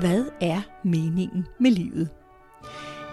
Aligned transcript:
hvad 0.00 0.24
er 0.40 0.60
meningen 0.84 1.46
med 1.60 1.70
livet? 1.70 2.08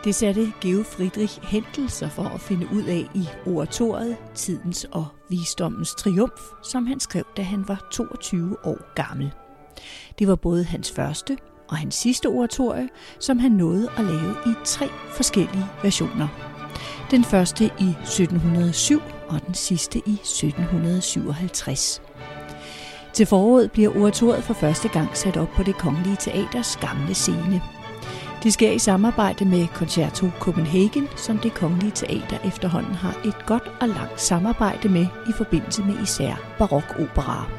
Det 0.04 0.16
satte 0.16 0.54
Georg 0.62 0.86
Friedrich 0.86 1.40
Händel 1.42 1.90
sig 1.90 2.12
for 2.12 2.24
at 2.24 2.42
finde 2.42 2.68
ud 2.74 2.84
af 2.84 3.10
i 3.16 3.28
oratoriet 3.46 4.18
Tidens 4.36 4.86
og 4.92 5.08
Visdommens 5.30 5.96
Triumf, 5.96 6.42
som 6.64 6.86
han 6.86 7.00
skrev, 7.00 7.24
da 7.38 7.42
han 7.42 7.68
var 7.68 7.88
22 7.92 8.58
år 8.64 8.94
gammel. 8.96 9.34
Det 10.20 10.28
var 10.28 10.36
både 10.36 10.64
hans 10.64 10.92
første 10.92 11.38
og 11.70 11.78
hans 11.78 11.96
sidste 11.96 12.28
oratorie, 12.28 12.90
som 13.20 13.40
han 13.40 13.52
nåede 13.52 13.90
at 13.98 14.06
lave 14.06 14.32
i 14.46 14.50
tre 14.66 14.90
forskellige 15.10 15.66
versioner. 15.84 16.28
Den 17.12 17.24
første 17.24 17.66
i 17.66 17.90
1707 17.90 19.02
og 19.28 19.46
den 19.48 19.54
sidste 19.54 20.00
i 20.06 20.14
1757. 20.14 22.05
Til 23.16 23.26
foråret 23.26 23.72
bliver 23.72 23.98
oratoriet 23.98 24.44
for 24.44 24.54
første 24.54 24.88
gang 24.88 25.18
sat 25.18 25.38
op 25.38 25.48
på 25.48 25.64
det 25.64 25.76
Kongelige 25.76 26.16
Teaters 26.16 26.78
gamle 26.78 27.14
scene. 27.14 27.62
Det 28.44 28.54
sker 28.54 28.72
i 28.72 28.80
samarbejde 28.80 29.46
med 29.46 29.68
Concerto 29.68 30.30
Copenhagen, 30.40 31.08
som 31.16 31.38
det 31.38 31.54
Kongelige 31.54 31.92
Teater 31.92 32.48
efterhånden 32.48 32.94
har 32.94 33.22
et 33.26 33.46
godt 33.46 33.64
og 33.82 33.88
langt 33.88 34.22
samarbejde 34.22 34.90
med 34.90 35.08
i 35.30 35.32
forbindelse 35.38 35.84
med 35.84 36.04
især 36.04 36.56
barokopera. 36.58 37.50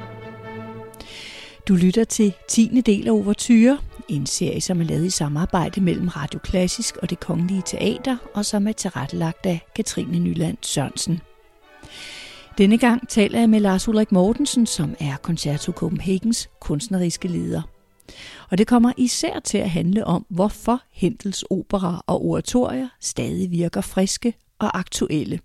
Du 1.68 1.74
lytter 1.74 2.04
til 2.04 2.32
10. 2.48 2.80
del 2.86 3.06
af 3.06 3.12
Overture, 3.12 3.78
en 4.08 4.26
serie, 4.26 4.60
som 4.60 4.80
er 4.80 4.84
lavet 4.84 5.04
i 5.04 5.10
samarbejde 5.10 5.80
mellem 5.80 6.08
Radio 6.08 6.38
Klassisk 6.38 6.96
og 6.96 7.10
det 7.10 7.20
Kongelige 7.20 7.62
Teater, 7.66 8.16
og 8.34 8.44
som 8.44 8.68
er 8.68 8.72
tilrettelagt 8.72 9.46
af 9.46 9.66
Katrine 9.76 10.18
Nyland 10.18 10.56
Sørensen. 10.62 11.20
Denne 12.58 12.78
gang 12.78 13.08
taler 13.08 13.38
jeg 13.38 13.50
med 13.50 13.60
Lars 13.60 13.88
Ulrik 13.88 14.12
Mortensen, 14.12 14.66
som 14.66 14.94
er 15.00 15.16
Concerto 15.16 15.72
Copenhagens 15.72 16.48
kunstneriske 16.60 17.28
leder. 17.28 17.62
Og 18.50 18.58
det 18.58 18.66
kommer 18.66 18.92
især 18.96 19.40
til 19.40 19.58
at 19.58 19.70
handle 19.70 20.04
om, 20.04 20.26
hvorfor 20.28 20.82
Hentels 20.92 21.44
opera 21.50 22.04
og 22.06 22.26
oratorier 22.26 22.88
stadig 23.00 23.50
virker 23.50 23.80
friske 23.80 24.34
og 24.58 24.78
aktuelle. 24.78 25.40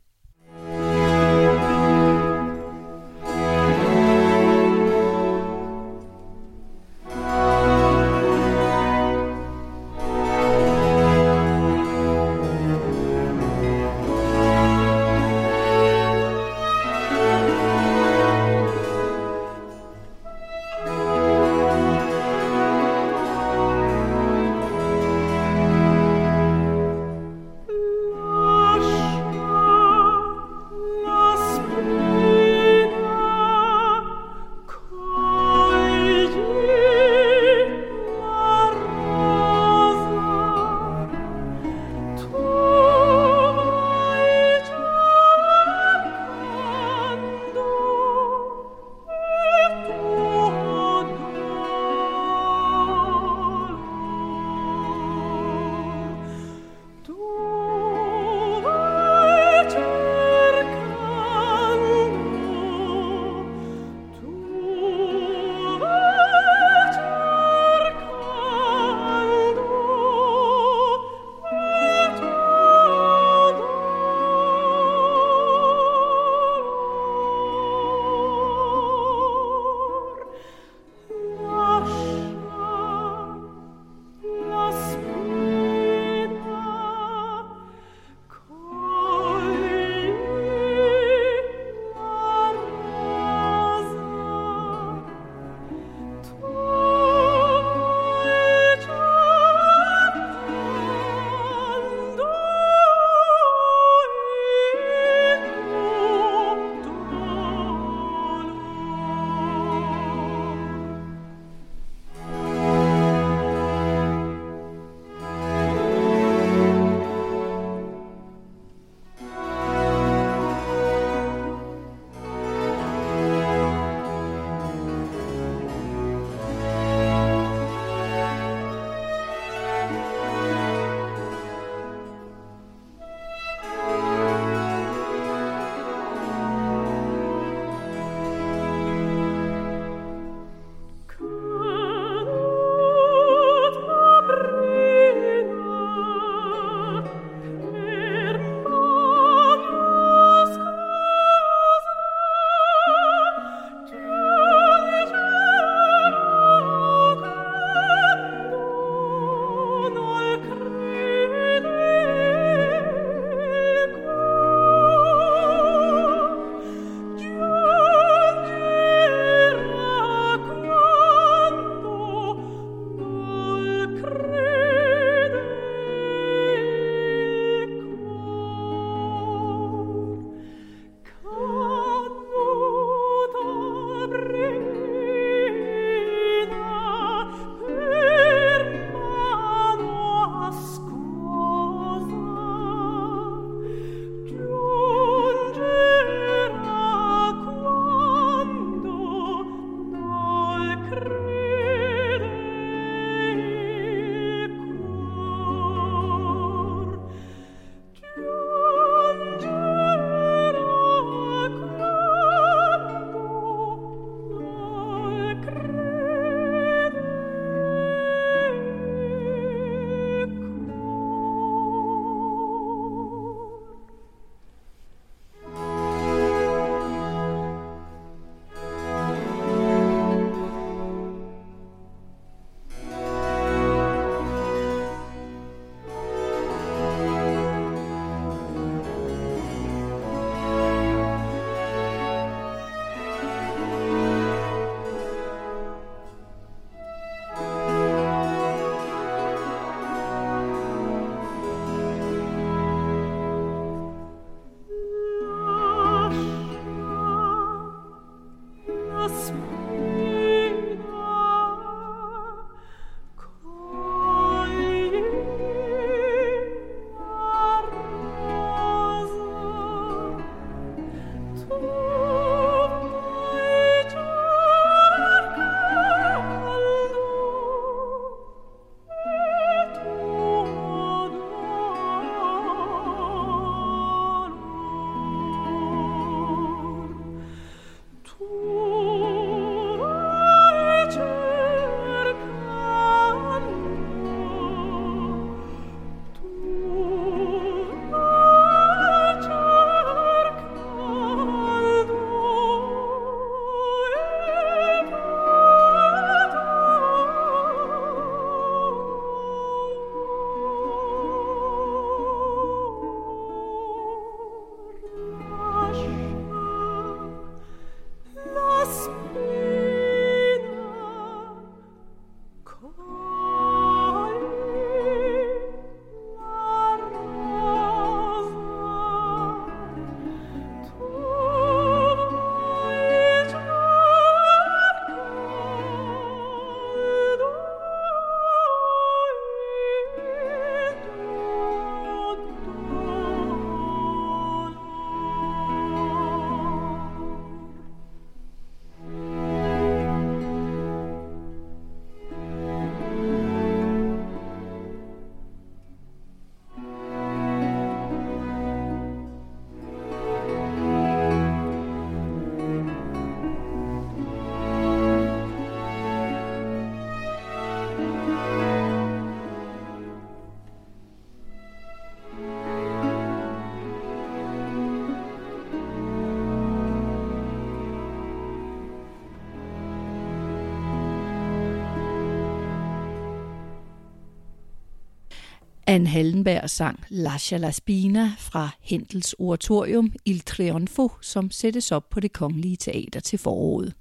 Anne 385.71 385.87
Hallenberg 385.87 386.49
sang 386.49 386.79
Lascia 386.89 387.37
la 387.37 387.51
Spina 387.51 388.15
fra 388.19 388.49
Hendels 388.59 389.15
oratorium 389.19 389.93
Il 390.05 390.19
Trionfo, 390.19 390.91
som 391.01 391.31
sættes 391.31 391.71
op 391.71 391.89
på 391.89 391.99
det 391.99 392.13
kongelige 392.13 392.57
teater 392.57 392.99
til 392.99 393.19
foråret. 393.19 393.73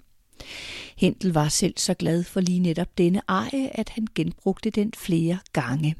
Hentel 0.97 1.33
var 1.33 1.49
selv 1.49 1.75
så 1.77 1.95
glad 1.95 2.25
for 2.25 2.41
lige 2.41 2.59
netop 2.59 2.99
denne 2.99 3.21
arie, 3.29 3.79
at 3.79 3.89
han 3.89 4.07
genbrugte 4.15 4.71
den 4.71 4.93
flere 4.97 5.39
gange. 5.53 5.95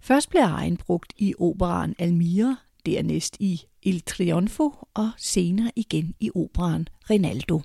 Først 0.00 0.30
blev 0.30 0.42
arien 0.42 0.76
brugt 0.76 1.12
i 1.18 1.34
operaen 1.38 1.94
Almira, 1.98 2.56
dernæst 2.86 3.36
i 3.40 3.62
Il 3.82 4.00
Trionfo 4.00 4.74
og 4.94 5.10
senere 5.16 5.70
igen 5.76 6.14
i 6.20 6.30
operaen 6.34 6.88
Rinaldo. 7.10 7.60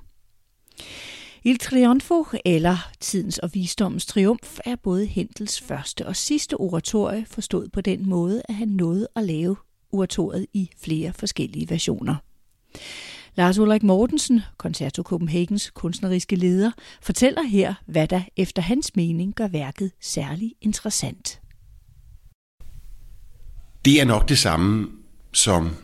Il 1.47 1.57
Triunfo, 1.59 2.25
eller 2.45 2.77
Tidens 2.99 3.37
og 3.37 3.49
Visdommens 3.53 4.05
Triumf, 4.05 4.59
er 4.65 4.75
både 4.75 5.05
Hentels 5.05 5.61
første 5.61 6.05
og 6.05 6.15
sidste 6.15 6.57
oratorie, 6.57 7.25
forstået 7.25 7.71
på 7.71 7.81
den 7.81 8.09
måde, 8.09 8.41
at 8.49 8.55
han 8.55 8.67
nåede 8.67 9.07
at 9.15 9.23
lave 9.23 9.55
oratoriet 9.91 10.45
i 10.53 10.69
flere 10.83 11.13
forskellige 11.13 11.69
versioner. 11.69 12.15
Lars 13.35 13.57
Ulrik 13.57 13.83
Mortensen, 13.83 14.41
Concerto 14.57 15.03
Copenhagens 15.03 15.69
kunstneriske 15.69 16.35
leder, 16.35 16.71
fortæller 17.01 17.43
her, 17.43 17.73
hvad 17.85 18.07
der 18.07 18.21
efter 18.37 18.61
hans 18.61 18.95
mening 18.95 19.35
gør 19.35 19.47
værket 19.47 19.91
særlig 20.01 20.53
interessant. 20.61 21.41
Det 23.85 24.01
er 24.01 24.05
nok 24.05 24.29
det 24.29 24.37
samme 24.37 24.91
som 25.33 25.75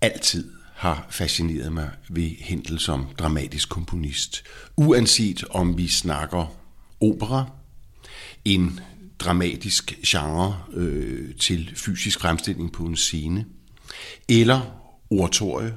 altid 0.00 0.59
har 0.80 1.06
fascineret 1.10 1.72
mig 1.72 1.90
ved 2.08 2.30
Hentel 2.38 2.78
som 2.78 3.06
dramatisk 3.18 3.68
komponist. 3.68 4.44
Uanset 4.76 5.44
om 5.50 5.78
vi 5.78 5.88
snakker 5.88 6.54
opera, 7.00 7.50
en 8.44 8.80
dramatisk 9.18 9.98
genre 10.06 10.62
øh, 10.72 11.34
til 11.34 11.72
fysisk 11.76 12.20
fremstilling 12.20 12.72
på 12.72 12.84
en 12.84 12.96
scene, 12.96 13.44
eller 14.28 14.60
oratorie, 15.10 15.74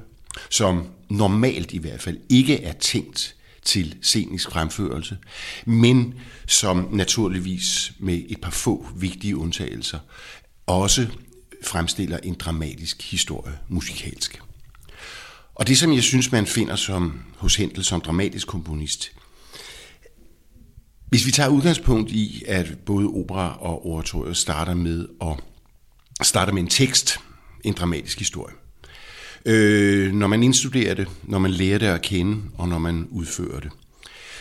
som 0.50 0.88
normalt 1.10 1.72
i 1.72 1.78
hvert 1.78 2.02
fald 2.02 2.18
ikke 2.28 2.62
er 2.62 2.72
tænkt 2.72 3.36
til 3.62 3.96
scenisk 4.02 4.50
fremførelse, 4.50 5.16
men 5.64 6.14
som 6.46 6.88
naturligvis 6.92 7.92
med 7.98 8.22
et 8.28 8.40
par 8.40 8.50
få 8.50 8.86
vigtige 8.96 9.36
undtagelser 9.36 9.98
også 10.66 11.06
fremstiller 11.64 12.18
en 12.18 12.34
dramatisk 12.34 13.10
historie 13.10 13.58
musikalsk. 13.68 14.40
Og 15.54 15.66
det, 15.66 15.78
som 15.78 15.92
jeg 15.92 16.02
synes, 16.02 16.32
man 16.32 16.46
finder 16.46 16.76
som, 16.76 17.20
hos 17.36 17.56
Hentel 17.56 17.84
som 17.84 18.00
dramatisk 18.00 18.46
komponist, 18.46 19.12
hvis 21.08 21.26
vi 21.26 21.30
tager 21.30 21.48
udgangspunkt 21.48 22.10
i, 22.10 22.42
at 22.46 22.78
både 22.86 23.06
opera 23.06 23.58
og 23.60 23.86
oratoriet 23.86 24.36
starter 24.36 24.74
med, 24.74 25.06
at, 25.22 25.36
starter 26.26 26.52
med 26.52 26.62
en 26.62 26.68
tekst, 26.68 27.18
en 27.64 27.72
dramatisk 27.72 28.18
historie. 28.18 28.54
Øh, 29.46 30.12
når 30.12 30.26
man 30.26 30.42
indstuderer 30.42 30.94
det, 30.94 31.08
når 31.22 31.38
man 31.38 31.50
lærer 31.50 31.78
det 31.78 31.86
at 31.86 32.02
kende, 32.02 32.42
og 32.58 32.68
når 32.68 32.78
man 32.78 33.08
udfører 33.10 33.60
det, 33.60 33.70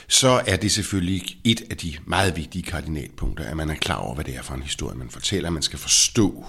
så 0.07 0.41
er 0.47 0.55
det 0.55 0.71
selvfølgelig 0.71 1.23
et 1.43 1.63
af 1.71 1.77
de 1.77 1.93
meget 2.05 2.37
vigtige 2.37 2.63
kardinalpunkter, 2.63 3.43
at 3.43 3.57
man 3.57 3.69
er 3.69 3.75
klar 3.75 3.95
over, 3.95 4.15
hvad 4.15 4.25
det 4.25 4.35
er 4.35 4.41
for 4.41 4.53
en 4.53 4.61
historie, 4.63 4.97
man 4.97 5.09
fortæller. 5.09 5.49
Man 5.49 5.61
skal 5.61 5.79
forstå, 5.79 6.45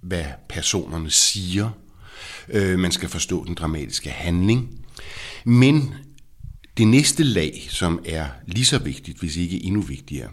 hvad 0.00 0.24
personerne 0.48 1.10
siger, 1.10 1.70
Øh, 2.48 2.78
man 2.78 2.92
skal 2.92 3.08
forstå 3.08 3.44
den 3.44 3.54
dramatiske 3.54 4.10
handling. 4.10 4.80
Men 5.44 5.94
det 6.76 6.88
næste 6.88 7.22
lag, 7.22 7.66
som 7.70 8.00
er 8.04 8.26
lige 8.46 8.64
så 8.64 8.78
vigtigt, 8.78 9.18
hvis 9.18 9.36
ikke 9.36 9.64
endnu 9.64 9.80
vigtigere, 9.80 10.28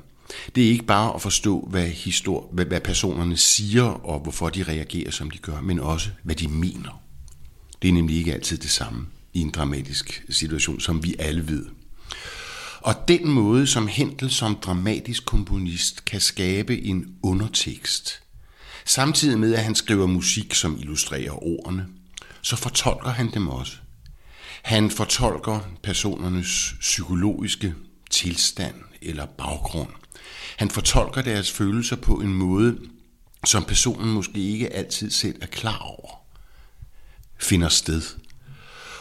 det 0.56 0.66
er 0.66 0.70
ikke 0.70 0.86
bare 0.86 1.16
at 1.16 1.22
forstå, 1.22 1.68
hvad, 1.70 1.88
histor- 1.90 2.50
hvad, 2.54 2.66
hvad 2.66 2.82
personerne 2.82 3.38
siger, 3.38 3.84
og 3.84 4.20
hvorfor 4.20 4.50
de 4.50 4.64
reagerer, 4.64 5.12
som 5.12 5.30
de 5.30 5.38
gør, 5.38 5.62
men 5.62 5.80
også, 5.80 6.10
hvad 6.24 6.36
de 6.36 6.48
mener. 6.48 7.02
Det 7.82 7.88
er 7.88 7.94
nemlig 7.94 8.18
ikke 8.18 8.34
altid 8.34 8.58
det 8.58 8.70
samme 8.70 9.06
i 9.34 9.42
en 9.42 9.52
dramatisk 9.52 10.24
situation, 10.30 10.80
som 10.80 11.04
vi 11.04 11.16
alle 11.20 11.48
ved. 11.48 11.66
Og 12.82 12.96
den 13.08 13.30
måde, 13.30 13.68
som 13.68 13.88
Hentel 13.88 14.32
som 14.32 14.56
dramatisk 14.56 15.26
komponist 15.26 16.06
kan 16.06 16.22
skabe 16.22 16.82
en 16.82 17.16
undertekst, 17.24 18.22
samtidig 18.86 19.40
med, 19.40 19.54
at 19.54 19.64
han 19.64 19.76
skriver 19.76 20.06
musik, 20.06 20.54
som 20.54 20.78
illustrerer 20.80 21.44
ordene, 21.44 21.88
så 22.42 22.56
fortolker 22.56 23.10
han 23.10 23.34
dem 23.34 23.48
også. 23.48 23.74
Han 24.64 24.92
fortolker 24.92 25.60
personernes 25.84 26.76
psykologiske 26.80 27.74
tilstand 28.10 28.76
eller 29.02 29.26
baggrund. 29.26 29.90
Han 30.58 30.70
fortolker 30.70 31.22
deres 31.22 31.52
følelser 31.52 31.96
på 31.96 32.14
en 32.14 32.34
måde, 32.34 32.80
som 33.46 33.64
personen 33.64 34.14
måske 34.14 34.40
ikke 34.40 34.74
altid 34.74 35.12
selv 35.12 35.36
er 35.42 35.46
klar 35.46 35.78
over, 35.78 36.26
finder 37.38 37.70
sted. 37.70 38.02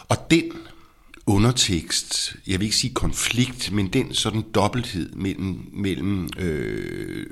Og 0.09 0.17
den 0.31 0.51
undertekst, 1.25 2.35
jeg 2.47 2.59
vil 2.59 2.65
ikke 2.65 2.77
sige 2.77 2.93
konflikt, 2.93 3.71
men 3.71 3.87
den 3.87 4.13
sådan 4.13 4.41
dobbelthed 4.41 5.09
mellem, 5.13 5.69
mellem 5.73 6.29
øh, 6.37 7.27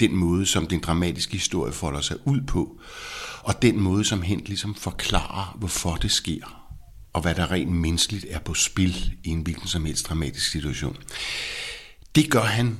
den 0.00 0.16
måde, 0.16 0.46
som 0.46 0.66
den 0.66 0.80
dramatiske 0.80 1.32
historie 1.32 1.72
folder 1.72 2.00
sig 2.00 2.16
ud 2.24 2.40
på, 2.40 2.80
og 3.42 3.62
den 3.62 3.80
måde, 3.80 4.04
som 4.04 4.22
Hent 4.22 4.46
ligesom 4.46 4.74
forklarer, 4.74 5.56
hvorfor 5.58 5.96
det 5.96 6.10
sker, 6.10 6.68
og 7.12 7.22
hvad 7.22 7.34
der 7.34 7.50
rent 7.50 7.72
menneskeligt 7.72 8.26
er 8.30 8.38
på 8.38 8.54
spil 8.54 9.12
i 9.24 9.28
en 9.28 9.40
hvilken 9.40 9.68
som 9.68 9.84
helst 9.84 10.08
dramatisk 10.08 10.50
situation. 10.50 10.96
Det 12.14 12.30
gør 12.30 12.42
han 12.42 12.78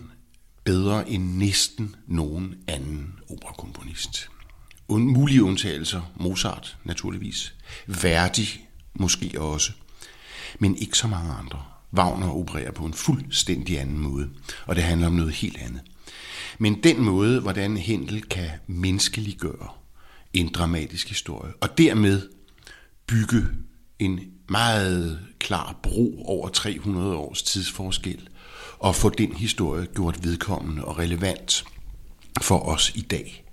bedre 0.64 1.10
end 1.10 1.36
næsten 1.36 1.94
nogen 2.06 2.54
anden 2.68 3.14
operakomponist. 3.30 4.28
Mulige 4.88 5.42
undtagelser, 5.42 6.02
Mozart 6.16 6.76
naturligvis, 6.84 7.54
Verdi 7.86 8.60
måske 8.94 9.40
også, 9.40 9.72
men 10.58 10.76
ikke 10.76 10.98
så 10.98 11.06
mange 11.06 11.32
andre. 11.32 11.62
Wagner 11.92 12.30
opererer 12.30 12.72
på 12.72 12.84
en 12.84 12.94
fuldstændig 12.94 13.80
anden 13.80 13.98
måde, 13.98 14.28
og 14.66 14.76
det 14.76 14.84
handler 14.84 15.06
om 15.06 15.12
noget 15.12 15.32
helt 15.32 15.56
andet. 15.56 15.80
Men 16.58 16.82
den 16.82 17.02
måde, 17.02 17.40
hvordan 17.40 17.76
Händel 17.76 18.20
kan 18.20 18.48
menneskeliggøre 18.66 19.68
en 20.32 20.48
dramatisk 20.48 21.08
historie, 21.08 21.52
og 21.60 21.78
dermed 21.78 22.28
bygge 23.06 23.42
en 23.98 24.20
meget 24.48 25.20
klar 25.38 25.76
bro 25.82 26.22
over 26.24 26.48
300 26.48 27.14
års 27.14 27.42
tidsforskel, 27.42 28.28
og 28.78 28.94
få 28.94 29.08
den 29.08 29.32
historie 29.32 29.86
gjort 29.86 30.24
vedkommende 30.24 30.84
og 30.84 30.98
relevant 30.98 31.64
for 32.42 32.58
os 32.58 32.92
i 32.94 33.00
dag. 33.00 33.44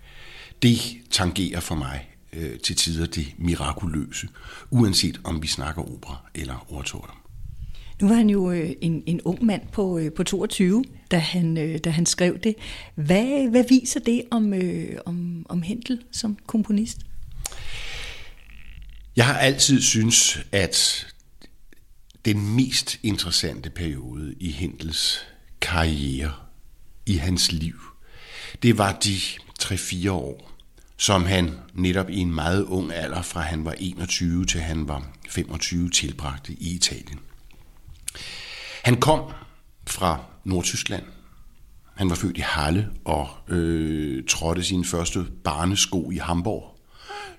Det 0.61 0.77
tangerer 1.11 1.59
for 1.59 1.75
mig 1.75 2.09
øh, 2.33 2.59
til 2.59 2.75
tider 2.75 3.05
det 3.05 3.33
mirakuløse, 3.37 4.27
uanset 4.69 5.21
om 5.23 5.41
vi 5.41 5.47
snakker 5.47 5.81
opera 5.93 6.17
eller 6.35 6.65
oratorium. 6.69 7.22
Nu 8.03 8.09
var 8.09 8.15
han 8.15 8.29
jo 8.29 8.51
øh, 8.51 8.71
en, 8.81 9.03
en 9.05 9.21
ung 9.21 9.45
mand 9.45 9.61
på, 9.71 9.97
øh, 9.97 10.13
på 10.13 10.23
22, 10.23 10.83
da 11.11 11.17
han, 11.17 11.57
øh, 11.57 11.77
da 11.77 11.89
han 11.89 12.05
skrev 12.05 12.39
det. 12.39 12.55
Hvad, 12.95 13.49
hvad 13.49 13.63
viser 13.69 13.99
det 13.99 14.23
om, 14.31 14.53
om, 15.05 15.45
om 15.49 15.61
Hentel 15.61 16.01
som 16.11 16.37
komponist? 16.47 16.97
Jeg 19.15 19.25
har 19.25 19.37
altid 19.37 19.81
synes, 19.81 20.39
at 20.51 21.07
den 22.25 22.55
mest 22.55 22.99
interessante 23.03 23.69
periode 23.69 24.35
i 24.39 24.51
Hentels 24.51 25.19
karriere, 25.61 26.33
i 27.05 27.15
hans 27.15 27.51
liv, 27.51 27.75
det 28.63 28.77
var 28.77 28.99
de 29.03 29.15
3-4 29.61 30.09
år, 30.09 30.51
som 30.97 31.25
han 31.25 31.51
netop 31.73 32.09
i 32.09 32.17
en 32.17 32.35
meget 32.35 32.63
ung 32.63 32.93
alder, 32.93 33.21
fra 33.21 33.41
han 33.41 33.65
var 33.65 33.75
21 33.79 34.45
til 34.45 34.61
han 34.61 34.87
var 34.87 35.07
25, 35.29 35.89
tilbragte 35.89 36.53
i 36.53 36.75
Italien. 36.75 37.19
Han 38.83 38.99
kom 38.99 39.31
fra 39.87 40.23
Nordtyskland. 40.43 41.03
Han 41.95 42.09
var 42.09 42.15
født 42.15 42.37
i 42.37 42.43
Halle 42.43 42.89
og 43.05 43.29
øh, 43.47 44.23
trådte 44.27 44.63
sine 44.63 44.85
første 44.85 45.25
barnesko 45.43 46.11
i 46.11 46.17
Hamburg 46.17 46.79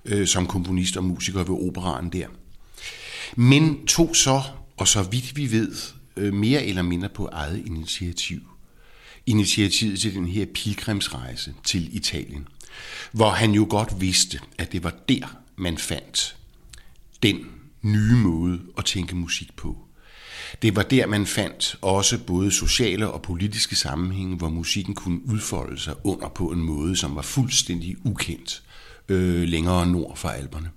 øh, 0.04 0.26
som 0.26 0.46
komponist 0.46 0.96
og 0.96 1.04
musiker 1.04 1.38
ved 1.38 1.68
operaren 1.68 2.12
der. 2.12 2.26
Men 3.36 3.86
tog 3.86 4.16
så, 4.16 4.42
og 4.76 4.88
så 4.88 5.02
vidt 5.02 5.36
vi 5.36 5.52
ved, 5.52 5.72
øh, 6.16 6.34
mere 6.34 6.64
eller 6.64 6.82
mindre 6.82 7.08
på 7.08 7.28
eget 7.32 7.66
initiativ. 7.66 8.40
Initiativet 9.26 10.00
til 10.00 10.14
den 10.14 10.26
her 10.26 10.46
pilgrimsrejse 10.54 11.54
til 11.64 11.96
Italien, 11.96 12.48
hvor 13.12 13.30
han 13.30 13.52
jo 13.52 13.66
godt 13.70 14.00
vidste, 14.00 14.40
at 14.58 14.72
det 14.72 14.84
var 14.84 14.94
der, 15.08 15.36
man 15.56 15.78
fandt 15.78 16.36
den 17.22 17.46
nye 17.82 18.14
måde 18.14 18.60
at 18.78 18.84
tænke 18.84 19.16
musik 19.16 19.56
på. 19.56 19.84
Det 20.62 20.76
var 20.76 20.82
der, 20.82 21.06
man 21.06 21.26
fandt 21.26 21.76
også 21.82 22.18
både 22.18 22.50
sociale 22.50 23.10
og 23.10 23.22
politiske 23.22 23.76
sammenhænge, 23.76 24.36
hvor 24.36 24.48
musikken 24.48 24.94
kunne 24.94 25.20
udfolde 25.26 25.80
sig 25.80 25.94
under 26.04 26.28
på 26.28 26.48
en 26.48 26.60
måde, 26.60 26.96
som 26.96 27.16
var 27.16 27.22
fuldstændig 27.22 27.96
ukendt 28.04 28.62
øh, 29.08 29.42
længere 29.42 29.86
nord 29.86 30.16
for 30.16 30.28
alberne. 30.28 30.70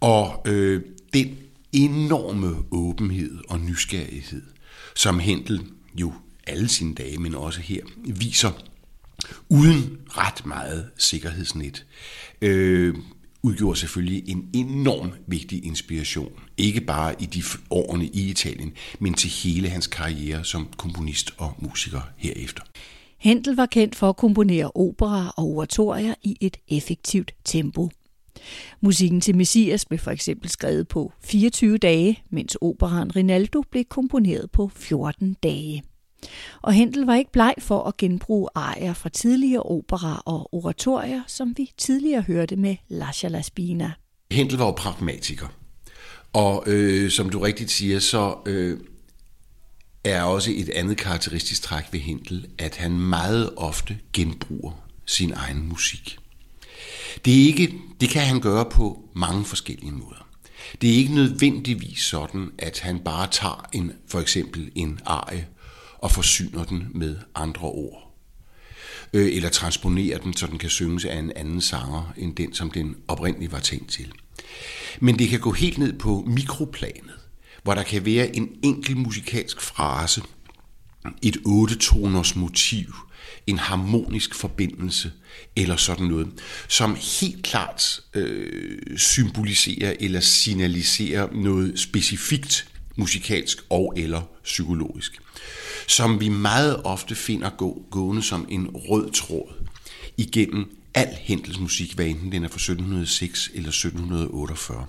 Og 0.00 0.42
øh, 0.46 0.82
den 1.12 1.36
enorme 1.72 2.56
åbenhed 2.70 3.38
og 3.48 3.60
nysgerrighed, 3.60 4.42
som 4.94 5.18
Hentel 5.18 5.62
jo 5.94 6.12
alle 6.46 6.68
sine 6.68 6.94
dage, 6.94 7.18
men 7.18 7.34
også 7.34 7.60
her, 7.60 7.80
viser 7.96 8.50
uden 9.48 9.98
ret 10.08 10.46
meget 10.46 10.90
sikkerhedsnet, 10.96 11.86
øh, 12.42 12.94
udgjorde 13.44 13.78
selvfølgelig 13.78 14.28
en 14.28 14.50
enorm 14.52 15.12
vigtig 15.26 15.64
inspiration. 15.64 16.32
Ikke 16.56 16.80
bare 16.80 17.22
i 17.22 17.26
de 17.26 17.42
årene 17.70 18.06
i 18.06 18.30
Italien, 18.30 18.72
men 18.98 19.14
til 19.14 19.30
hele 19.30 19.68
hans 19.68 19.86
karriere 19.86 20.44
som 20.44 20.68
komponist 20.76 21.34
og 21.38 21.52
musiker 21.58 22.00
herefter. 22.16 22.62
Händel 23.18 23.56
var 23.56 23.66
kendt 23.66 23.94
for 23.94 24.08
at 24.08 24.16
komponere 24.16 24.70
opera 24.74 25.34
og 25.36 25.44
oratorier 25.44 26.14
i 26.22 26.36
et 26.40 26.56
effektivt 26.68 27.34
tempo. 27.44 27.90
Musikken 28.80 29.20
til 29.20 29.36
Messias 29.36 29.84
blev 29.84 29.98
for 29.98 30.10
eksempel 30.10 30.50
skrevet 30.50 30.88
på 30.88 31.12
24 31.20 31.78
dage, 31.78 32.22
mens 32.30 32.56
operaen 32.60 33.16
Rinaldo 33.16 33.62
blev 33.70 33.84
komponeret 33.84 34.50
på 34.50 34.70
14 34.74 35.36
dage. 35.42 35.82
Og 36.62 36.72
Händel 36.72 37.06
var 37.06 37.14
ikke 37.14 37.32
bleg 37.32 37.54
for 37.58 37.82
at 37.82 37.96
genbruge 37.96 38.48
arier 38.54 38.92
fra 38.92 39.08
tidligere 39.08 39.62
opera 39.62 40.22
og 40.26 40.54
oratorier, 40.54 41.22
som 41.26 41.54
vi 41.56 41.70
tidligere 41.78 42.22
hørte 42.22 42.56
med 42.56 42.76
Lascia 42.88 43.28
la 43.28 43.42
Spina. 43.42 43.92
Händel 44.30 44.58
var 44.58 44.64
jo 44.64 44.70
pragmatiker. 44.72 45.46
Og 46.32 46.64
øh, 46.66 47.10
som 47.10 47.30
du 47.30 47.38
rigtigt 47.38 47.70
siger, 47.70 47.98
så 47.98 48.34
øh, 48.46 48.78
er 50.04 50.22
også 50.22 50.50
et 50.54 50.68
andet 50.68 50.96
karakteristisk 50.96 51.62
træk 51.62 51.84
ved 51.92 52.00
Händel, 52.00 52.46
at 52.58 52.76
han 52.76 52.98
meget 53.00 53.50
ofte 53.56 53.98
genbruger 54.12 54.72
sin 55.06 55.32
egen 55.32 55.68
musik. 55.68 56.18
Det, 57.24 57.42
er 57.42 57.46
ikke, 57.46 57.74
det 58.00 58.08
kan 58.08 58.22
han 58.22 58.40
gøre 58.40 58.64
på 58.70 59.08
mange 59.14 59.44
forskellige 59.44 59.92
måder. 59.92 60.28
Det 60.80 60.90
er 60.90 60.94
ikke 60.94 61.14
nødvendigvis 61.14 62.00
sådan, 62.00 62.50
at 62.58 62.80
han 62.80 62.98
bare 62.98 63.28
tager 63.30 63.68
en, 63.72 63.92
for 64.08 64.20
eksempel 64.20 64.70
en 64.74 65.00
arie 65.06 65.46
og 66.04 66.12
forsyner 66.12 66.64
den 66.64 66.86
med 66.94 67.16
andre 67.34 67.68
ord. 67.68 68.14
Øh, 69.12 69.36
eller 69.36 69.48
transponerer 69.48 70.18
den, 70.18 70.36
så 70.36 70.46
den 70.46 70.58
kan 70.58 70.70
synges 70.70 71.04
af 71.04 71.16
en 71.16 71.32
anden 71.36 71.60
sanger, 71.60 72.12
end 72.16 72.36
den, 72.36 72.54
som 72.54 72.70
den 72.70 72.96
oprindeligt 73.08 73.52
var 73.52 73.60
tænkt 73.60 73.90
til. 73.90 74.12
Men 75.00 75.18
det 75.18 75.28
kan 75.28 75.40
gå 75.40 75.52
helt 75.52 75.78
ned 75.78 75.92
på 75.98 76.24
mikroplanet, 76.26 77.14
hvor 77.62 77.74
der 77.74 77.82
kan 77.82 78.04
være 78.04 78.36
en 78.36 78.48
enkel 78.62 78.96
musikalsk 78.96 79.60
frase, 79.60 80.22
et 81.22 81.36
otte-toners 81.44 82.36
motiv, 82.36 82.94
en 83.46 83.58
harmonisk 83.58 84.34
forbindelse 84.34 85.12
eller 85.56 85.76
sådan 85.76 86.06
noget, 86.06 86.28
som 86.68 86.96
helt 87.20 87.42
klart 87.42 88.00
øh, 88.14 88.98
symboliserer 88.98 89.94
eller 90.00 90.20
signaliserer 90.20 91.28
noget 91.32 91.80
specifikt 91.80 92.73
musikalsk 92.96 93.58
og 93.70 93.92
eller 93.96 94.22
psykologisk 94.44 95.20
som 95.86 96.20
vi 96.20 96.28
meget 96.28 96.80
ofte 96.84 97.14
finder 97.14 97.50
gå, 97.50 97.82
gående 97.90 98.22
som 98.22 98.46
en 98.50 98.70
rød 98.74 99.10
tråd 99.10 99.54
igennem 100.16 100.76
al 100.94 101.08
Hentels 101.20 101.58
musik, 101.58 101.92
hvad 101.92 102.06
enten 102.06 102.32
den 102.32 102.44
er 102.44 102.48
fra 102.48 102.54
1706 102.54 103.50
eller 103.54 103.68
1748. 103.68 104.86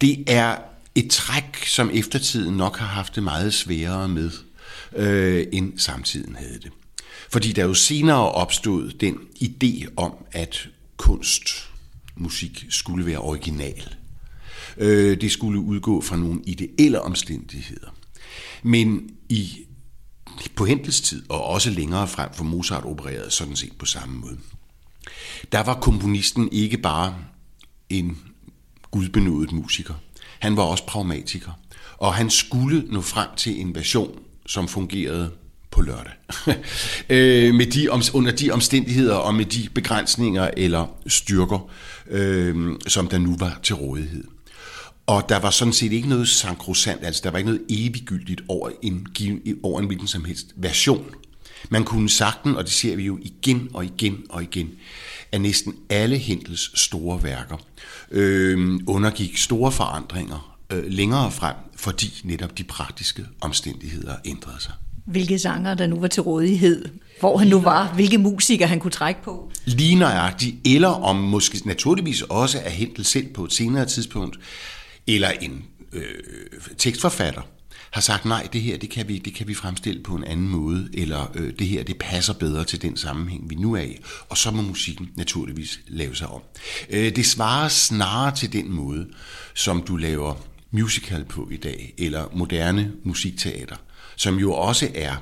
Det 0.00 0.24
er 0.26 0.56
et 0.94 1.10
træk, 1.10 1.66
som 1.66 1.90
eftertiden 1.92 2.56
nok 2.56 2.76
har 2.76 2.86
haft 2.86 3.14
det 3.14 3.22
meget 3.22 3.54
sværere 3.54 4.08
med, 4.08 4.30
øh, 4.96 5.46
end 5.52 5.78
samtiden 5.78 6.36
havde 6.36 6.58
det. 6.62 6.70
Fordi 7.30 7.52
der 7.52 7.64
jo 7.64 7.74
senere 7.74 8.32
opstod 8.32 8.90
den 8.90 9.18
idé 9.42 9.86
om, 9.96 10.12
at 10.32 10.68
kunst, 10.96 11.68
musik 12.16 12.64
skulle 12.70 13.06
være 13.06 13.18
original. 13.18 13.94
Øh, 14.78 15.20
det 15.20 15.32
skulle 15.32 15.60
udgå 15.60 16.00
fra 16.00 16.16
nogle 16.16 16.40
ideelle 16.46 17.00
omstændigheder. 17.02 17.88
Men 18.62 19.10
i 19.28 19.66
på 20.54 20.64
Hentels 20.64 21.00
tid, 21.00 21.22
og 21.28 21.44
også 21.44 21.70
længere 21.70 22.08
frem, 22.08 22.28
for 22.34 22.44
Mozart 22.44 22.84
opererede 22.84 23.30
sådan 23.30 23.56
set 23.56 23.72
på 23.78 23.86
samme 23.86 24.18
måde. 24.18 24.36
Der 25.52 25.60
var 25.60 25.74
komponisten 25.74 26.48
ikke 26.52 26.78
bare 26.78 27.14
en 27.88 28.18
gudbenådet 28.90 29.52
musiker. 29.52 29.94
Han 30.38 30.56
var 30.56 30.62
også 30.62 30.86
pragmatiker. 30.86 31.50
Og 31.96 32.14
han 32.14 32.30
skulle 32.30 32.84
nå 32.88 33.00
frem 33.00 33.28
til 33.36 33.60
en 33.60 33.74
version, 33.74 34.18
som 34.46 34.68
fungerede 34.68 35.30
på 35.70 35.80
lørdag. 35.80 36.12
øh, 37.10 37.54
med 37.54 37.66
de, 37.66 37.88
under 38.14 38.32
de 38.32 38.50
omstændigheder 38.50 39.14
og 39.14 39.34
med 39.34 39.44
de 39.44 39.68
begrænsninger 39.74 40.50
eller 40.56 40.86
styrker, 41.06 41.70
øh, 42.10 42.72
som 42.86 43.08
der 43.08 43.18
nu 43.18 43.36
var 43.38 43.60
til 43.62 43.74
rådighed. 43.74 44.24
Og 45.06 45.28
der 45.28 45.38
var 45.38 45.50
sådan 45.50 45.72
set 45.72 45.92
ikke 45.92 46.08
noget 46.08 46.28
sankrosant, 46.28 47.04
altså 47.04 47.20
der 47.24 47.30
var 47.30 47.38
ikke 47.38 47.50
noget 47.50 47.64
eviggyldigt 47.68 48.40
over 48.48 48.70
en, 48.82 49.06
over 49.62 49.80
en 49.80 49.86
hvilken 49.86 50.06
som 50.06 50.24
helst 50.24 50.46
version. 50.56 51.04
Man 51.68 51.84
kunne 51.84 52.10
sagten, 52.10 52.56
og 52.56 52.64
det 52.64 52.72
ser 52.72 52.96
vi 52.96 53.02
jo 53.02 53.18
igen 53.22 53.68
og 53.74 53.84
igen 53.84 54.18
og 54.28 54.42
igen, 54.42 54.70
at 55.32 55.40
næsten 55.40 55.74
alle 55.88 56.18
Hentels 56.18 56.80
store 56.80 57.22
værker 57.22 57.56
øh, 58.10 58.80
undergik 58.86 59.36
store 59.36 59.72
forandringer 59.72 60.56
øh, 60.70 60.84
længere 60.86 61.30
frem, 61.30 61.56
fordi 61.76 62.20
netop 62.24 62.58
de 62.58 62.64
praktiske 62.64 63.24
omstændigheder 63.40 64.14
ændrede 64.24 64.60
sig. 64.60 64.72
Hvilke 65.06 65.38
sanger 65.38 65.74
der 65.74 65.86
nu 65.86 66.00
var 66.00 66.08
til 66.08 66.22
rådighed, 66.22 66.84
hvor 67.20 67.36
han 67.36 67.48
nu 67.48 67.60
var, 67.60 67.92
hvilke 67.94 68.18
musikere 68.18 68.68
han 68.68 68.80
kunne 68.80 68.90
trække 68.90 69.22
på. 69.22 69.50
Lige 69.64 69.94
nøjagtigt, 69.94 70.56
eller 70.64 70.88
om 70.88 71.16
måske 71.16 71.62
naturligvis 71.64 72.22
også 72.22 72.58
af 72.64 72.72
Hentel 72.72 73.04
selv 73.04 73.26
på 73.26 73.44
et 73.44 73.52
senere 73.52 73.86
tidspunkt, 73.86 74.38
eller 75.14 75.30
en 75.30 75.64
øh, 75.92 76.14
tekstforfatter, 76.78 77.42
har 77.90 78.00
sagt, 78.00 78.24
nej, 78.24 78.48
det 78.52 78.60
her 78.60 78.78
det 78.78 78.90
kan, 78.90 79.08
vi, 79.08 79.18
det 79.18 79.34
kan 79.34 79.48
vi 79.48 79.54
fremstille 79.54 80.02
på 80.02 80.14
en 80.14 80.24
anden 80.24 80.48
måde, 80.48 80.88
eller 80.94 81.32
øh, 81.34 81.52
det 81.58 81.66
her 81.66 81.82
det 81.82 81.98
passer 81.98 82.32
bedre 82.32 82.64
til 82.64 82.82
den 82.82 82.96
sammenhæng, 82.96 83.50
vi 83.50 83.54
nu 83.54 83.74
er 83.74 83.80
i, 83.80 83.96
og 84.28 84.38
så 84.38 84.50
må 84.50 84.62
musikken 84.62 85.10
naturligvis 85.16 85.80
lave 85.86 86.16
sig 86.16 86.28
om. 86.28 86.42
Øh, 86.90 87.16
det 87.16 87.26
svarer 87.26 87.68
snarere 87.68 88.36
til 88.36 88.52
den 88.52 88.72
måde, 88.72 89.08
som 89.54 89.82
du 89.82 89.96
laver 89.96 90.34
musical 90.70 91.24
på 91.24 91.48
i 91.50 91.56
dag, 91.56 91.94
eller 91.98 92.28
moderne 92.32 92.92
musikteater, 93.04 93.76
som 94.16 94.38
jo 94.38 94.52
også 94.52 94.90
er 94.94 95.16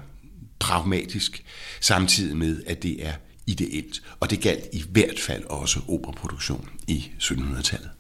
pragmatisk, 0.59 1.45
samtidig 1.80 2.37
med, 2.37 2.62
at 2.66 2.83
det 2.83 3.07
er 3.07 3.12
ideelt. 3.47 4.02
Og 4.21 4.30
det 4.30 4.40
galt 4.40 4.64
i 4.73 4.85
hvert 4.90 5.21
fald 5.21 5.45
også 5.45 5.80
operaproduktion 5.88 6.68
i 6.87 7.11
1700-tallet. 7.21 7.90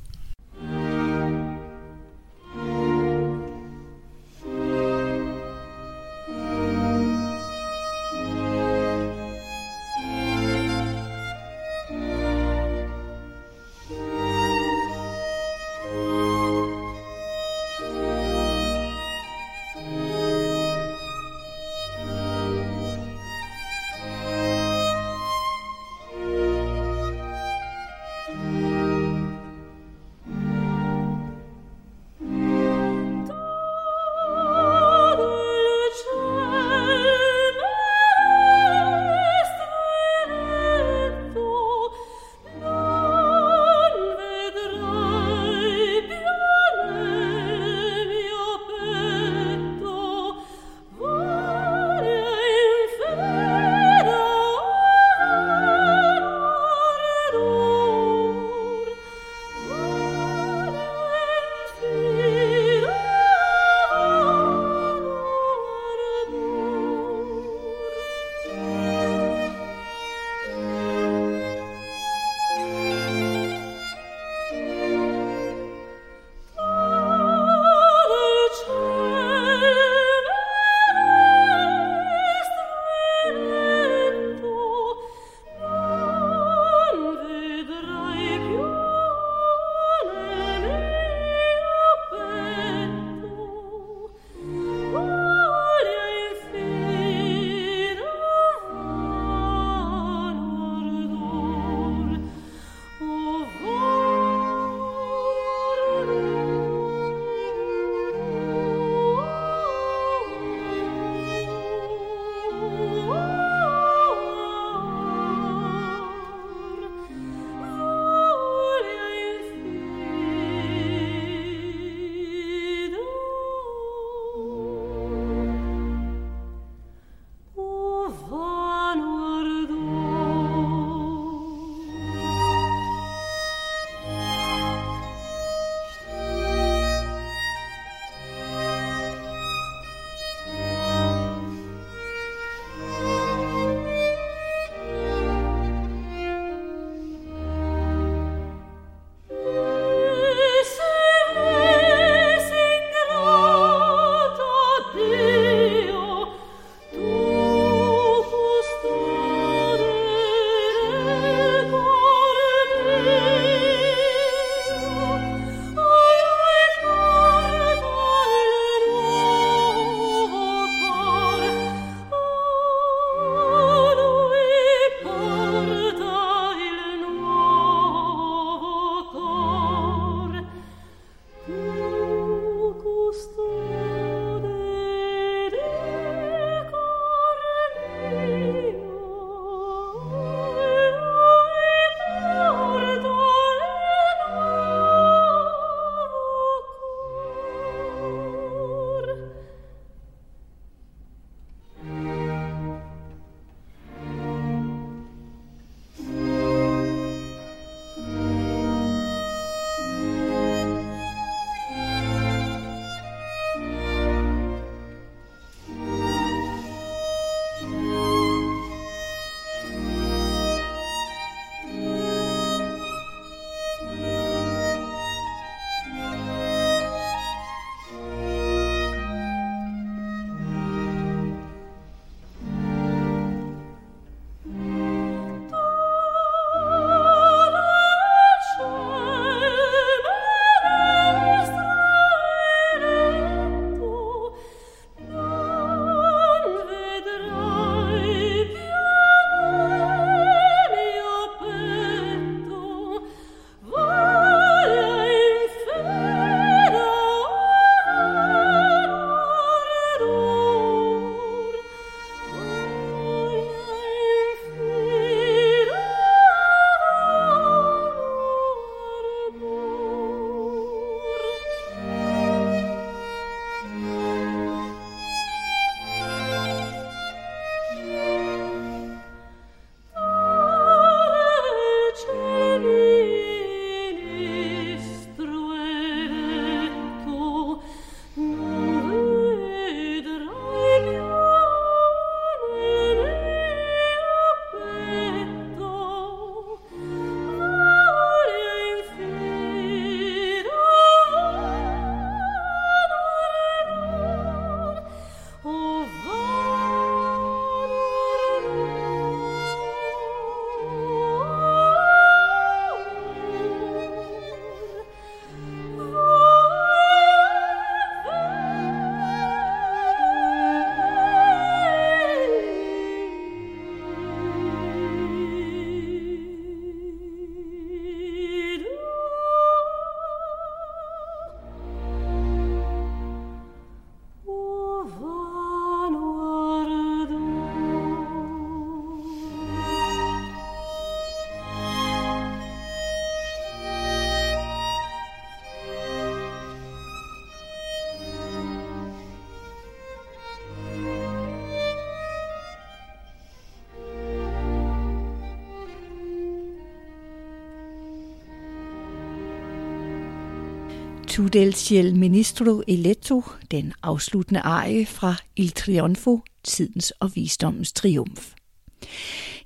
Tu 361.18 361.26
del 361.26 361.54
ciel 361.54 361.96
ministro 361.96 362.62
eletto, 362.68 363.24
den 363.50 363.72
afsluttende 363.82 364.40
arie 364.40 364.86
fra 364.86 365.16
Il 365.36 365.50
Trionfo, 365.50 366.22
tidens 366.44 366.90
og 366.90 367.10
visdommens 367.14 367.72
triumf. 367.72 368.32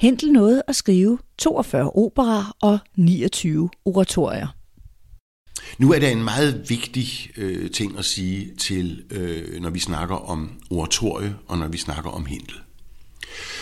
Hentel 0.00 0.32
nåede 0.32 0.62
at 0.68 0.76
skrive 0.76 1.18
42 1.38 1.96
operer 1.96 2.56
og 2.62 2.78
29 2.96 3.70
oratorier. 3.84 4.56
Nu 5.78 5.92
er 5.92 5.98
der 5.98 6.08
en 6.08 6.24
meget 6.24 6.70
vigtig 6.70 7.30
øh, 7.36 7.70
ting 7.70 7.98
at 7.98 8.04
sige 8.04 8.54
til, 8.58 9.02
øh, 9.10 9.60
når 9.60 9.70
vi 9.70 9.78
snakker 9.78 10.16
om 10.16 10.50
oratorie 10.70 11.34
og 11.46 11.58
når 11.58 11.68
vi 11.68 11.78
snakker 11.78 12.10
om 12.10 12.26
Hentel. 12.26 12.56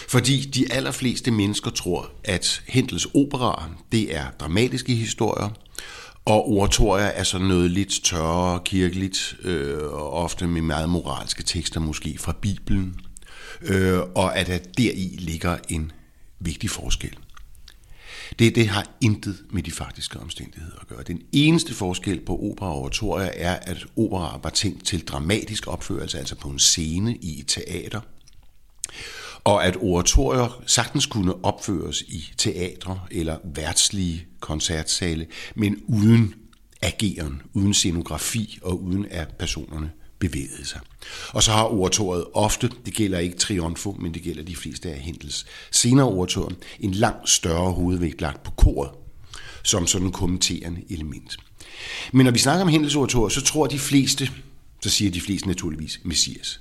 Fordi 0.08 0.40
de 0.40 0.72
allerfleste 0.72 1.30
mennesker 1.30 1.70
tror, 1.70 2.10
at 2.24 2.62
Hentels 2.66 3.06
operaer, 3.14 3.76
det 3.92 4.16
er 4.16 4.24
dramatiske 4.40 4.94
historier, 4.94 5.48
og 6.24 6.48
oratorier 6.48 7.06
er 7.06 7.22
sådan 7.22 7.46
noget 7.46 7.70
lidt 7.70 8.04
tørre, 8.04 8.60
kirkeligt, 8.64 9.36
øh, 9.42 9.82
og 9.82 10.12
ofte 10.12 10.46
med 10.46 10.62
meget 10.62 10.88
moralske 10.88 11.42
tekster, 11.42 11.80
måske 11.80 12.18
fra 12.18 12.34
Bibelen, 12.40 13.00
øh, 13.62 13.98
og 14.14 14.38
at 14.38 14.46
der 14.46 14.58
deri 14.78 15.16
ligger 15.18 15.58
en 15.68 15.92
vigtig 16.38 16.70
forskel. 16.70 17.16
Det, 18.38 18.54
det 18.54 18.68
har 18.68 18.86
intet 19.00 19.38
med 19.50 19.62
de 19.62 19.70
faktiske 19.70 20.20
omstændigheder 20.20 20.76
at 20.80 20.88
gøre. 20.88 21.02
Den 21.02 21.22
eneste 21.32 21.74
forskel 21.74 22.20
på 22.20 22.38
opera 22.50 22.72
og 22.72 22.80
oratorier 22.80 23.30
er, 23.34 23.56
at 23.56 23.86
opera 23.96 24.40
var 24.42 24.50
tænkt 24.50 24.86
til 24.86 25.06
dramatisk 25.06 25.66
opførelse, 25.66 26.18
altså 26.18 26.34
på 26.34 26.48
en 26.48 26.58
scene 26.58 27.16
i 27.16 27.40
et 27.40 27.46
teater, 27.46 28.00
og 29.44 29.66
at 29.66 29.76
oratorier 29.80 30.62
sagtens 30.66 31.06
kunne 31.06 31.44
opføres 31.44 32.00
i 32.00 32.32
teatre 32.36 33.00
eller 33.10 33.36
værtslige 33.44 34.26
koncertsale, 34.40 35.26
men 35.54 35.76
uden 35.86 36.34
ageren, 36.82 37.42
uden 37.52 37.74
scenografi 37.74 38.58
og 38.62 38.82
uden 38.82 39.06
at 39.10 39.28
personerne 39.38 39.90
bevægede 40.18 40.64
sig. 40.64 40.80
Og 41.28 41.42
så 41.42 41.50
har 41.50 41.64
oratoriet 41.64 42.24
ofte, 42.34 42.70
det 42.86 42.94
gælder 42.94 43.18
ikke 43.18 43.36
Triunfo, 43.36 43.96
men 44.00 44.14
det 44.14 44.22
gælder 44.22 44.42
de 44.42 44.56
fleste 44.56 44.90
af 44.90 45.00
Hendels 45.00 45.46
senere 45.70 46.06
oratorier, 46.06 46.56
en 46.80 46.90
langt 46.90 47.28
større 47.28 47.72
hovedvægt 47.72 48.20
lagt 48.20 48.42
på 48.42 48.50
koret, 48.50 48.90
som 49.62 49.86
sådan 49.86 50.06
en 50.06 50.12
kommenterende 50.12 50.82
element. 50.90 51.36
Men 52.12 52.24
når 52.24 52.32
vi 52.32 52.38
snakker 52.38 52.62
om 52.62 52.68
Hendels 52.68 52.96
oratorier, 52.96 53.28
så 53.28 53.40
tror 53.40 53.66
de 53.66 53.78
fleste, 53.78 54.30
så 54.82 54.90
siger 54.90 55.10
de 55.10 55.20
fleste 55.20 55.48
naturligvis 55.48 56.00
Messias. 56.04 56.60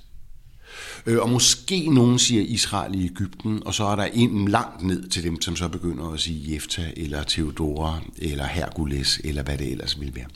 Øh, 1.06 1.18
og 1.18 1.30
måske 1.30 1.88
nogen 1.94 2.18
siger 2.18 2.42
Israel 2.42 3.00
i 3.00 3.04
Ægypten, 3.04 3.62
og 3.66 3.74
så 3.74 3.84
er 3.84 3.96
der 3.96 4.04
en 4.04 4.48
langt 4.48 4.82
ned 4.82 5.08
til 5.08 5.22
dem, 5.22 5.40
som 5.40 5.56
så 5.56 5.68
begynder 5.68 6.12
at 6.12 6.20
sige 6.20 6.54
Jefta, 6.54 6.92
eller 6.96 7.22
Theodora, 7.28 8.00
eller 8.18 8.46
Herkules, 8.46 9.20
eller 9.24 9.42
hvad 9.42 9.58
det 9.58 9.70
ellers 9.70 10.00
vil 10.00 10.14
være. 10.14 10.26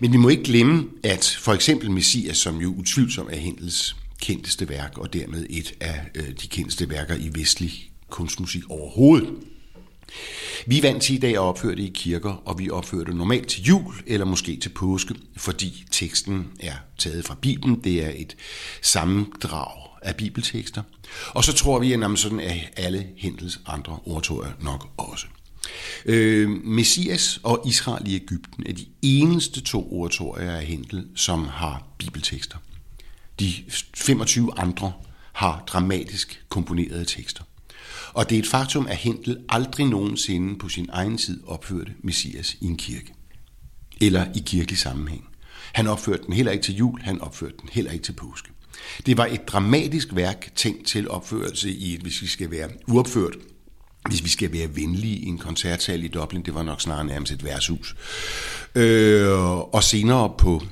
Men 0.00 0.12
vi 0.12 0.16
må 0.16 0.28
ikke 0.28 0.42
glemme, 0.42 0.84
at 1.02 1.36
for 1.40 1.52
eksempel 1.52 1.90
Messias, 1.90 2.36
som 2.36 2.56
jo 2.56 2.74
utvivlsomt 2.74 3.32
er 3.32 3.36
Hendels 3.36 3.96
kendteste 4.20 4.68
værk, 4.68 4.98
og 4.98 5.12
dermed 5.12 5.46
et 5.50 5.74
af 5.80 6.00
øh, 6.14 6.28
de 6.42 6.48
kendteste 6.48 6.90
værker 6.90 7.14
i 7.14 7.30
vestlig 7.34 7.90
kunstmusik 8.10 8.62
overhovedet, 8.70 9.28
vi 10.66 10.78
er 10.78 10.82
vant 10.82 11.02
til 11.02 11.14
i 11.14 11.18
dag 11.18 11.32
at 11.32 11.38
opføre 11.38 11.76
det 11.76 11.82
i 11.82 11.92
kirker, 11.94 12.42
og 12.44 12.58
vi 12.58 12.70
opfører 12.70 13.04
det 13.04 13.16
normalt 13.16 13.48
til 13.48 13.62
jul 13.62 13.94
eller 14.06 14.26
måske 14.26 14.56
til 14.56 14.68
påske, 14.68 15.14
fordi 15.36 15.84
teksten 15.90 16.46
er 16.60 16.74
taget 16.98 17.24
fra 17.24 17.36
Bibelen. 17.40 17.80
Det 17.84 18.04
er 18.04 18.12
et 18.16 18.36
sammendrag 18.82 19.70
af 20.02 20.16
bibeltekster. 20.16 20.82
Og 21.30 21.44
så 21.44 21.52
tror 21.52 21.78
vi, 21.78 21.92
at 21.92 22.18
sådan 22.18 22.40
er 22.40 22.54
alle 22.76 23.06
Hentels 23.16 23.60
andre 23.66 23.98
oratorier 24.04 24.52
nok 24.60 24.88
også. 24.96 25.26
Øh, 26.04 26.50
Messias 26.50 27.40
og 27.42 27.62
Israel 27.66 28.08
i 28.08 28.14
Ægypten 28.14 28.66
er 28.66 28.72
de 28.72 28.86
eneste 29.02 29.60
to 29.60 29.92
oratorier 29.92 30.52
af 30.52 30.64
Hentel, 30.64 31.06
som 31.14 31.48
har 31.48 31.82
bibeltekster. 31.98 32.56
De 33.40 33.52
25 33.94 34.58
andre 34.58 34.92
har 35.32 35.64
dramatisk 35.66 36.44
komponerede 36.48 37.04
tekster. 37.04 37.42
Og 38.16 38.30
det 38.30 38.36
er 38.36 38.38
et 38.38 38.46
faktum, 38.46 38.86
at 38.86 38.96
Hentel 38.96 39.38
aldrig 39.48 39.86
nogensinde 39.86 40.58
på 40.58 40.68
sin 40.68 40.88
egen 40.92 41.18
tid 41.18 41.40
opførte 41.46 41.92
Messias 42.02 42.56
i 42.60 42.66
en 42.66 42.76
kirke. 42.76 43.14
Eller 44.00 44.26
i 44.34 44.42
kirkelig 44.46 44.78
sammenhæng. 44.78 45.24
Han 45.72 45.86
opførte 45.86 46.22
den 46.26 46.32
heller 46.32 46.52
ikke 46.52 46.64
til 46.64 46.76
jul, 46.76 47.00
han 47.00 47.20
opførte 47.20 47.54
den 47.60 47.68
heller 47.72 47.90
ikke 47.90 48.04
til 48.04 48.12
påske. 48.12 48.50
Det 49.06 49.16
var 49.16 49.26
et 49.26 49.48
dramatisk 49.48 50.08
værk 50.12 50.50
tænkt 50.54 50.86
til 50.86 51.10
opførelse 51.10 51.70
i, 51.70 51.98
hvis 52.02 52.22
vi 52.22 52.26
skal 52.26 52.50
være 52.50 52.68
uopført, 52.88 53.36
hvis 54.08 54.24
vi 54.24 54.28
skal 54.28 54.52
være 54.52 54.76
venlige 54.76 55.16
i 55.16 55.26
en 55.26 55.38
koncertsal 55.38 56.04
i 56.04 56.08
Dublin, 56.08 56.42
det 56.42 56.54
var 56.54 56.62
nok 56.62 56.80
snarere 56.80 57.04
nærmest 57.04 57.32
et 57.32 57.44
værtshus. 57.44 57.96
Øh, 58.74 59.58
og 59.74 59.84
senere 59.84 60.32
på 60.38 60.62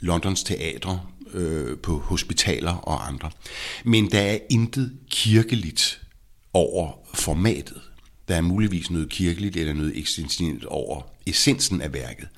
Londons 0.00 0.42
teatre, 0.42 1.00
øh, 1.34 1.78
på 1.78 1.98
hospitaler 1.98 2.74
og 2.74 3.08
andre. 3.08 3.30
Men 3.84 4.10
der 4.10 4.20
er 4.20 4.38
intet 4.50 4.92
kirkeligt 5.10 6.00
over 6.52 6.92
formatet. 7.14 7.80
Der 8.28 8.36
er 8.36 8.40
muligvis 8.40 8.90
noget 8.90 9.08
kirkeligt 9.08 9.56
eller 9.56 9.72
noget 9.72 9.98
eksistentielt 9.98 10.64
over 10.64 11.02
essensen 11.26 11.80
af 11.80 11.92
værket. 11.92 12.28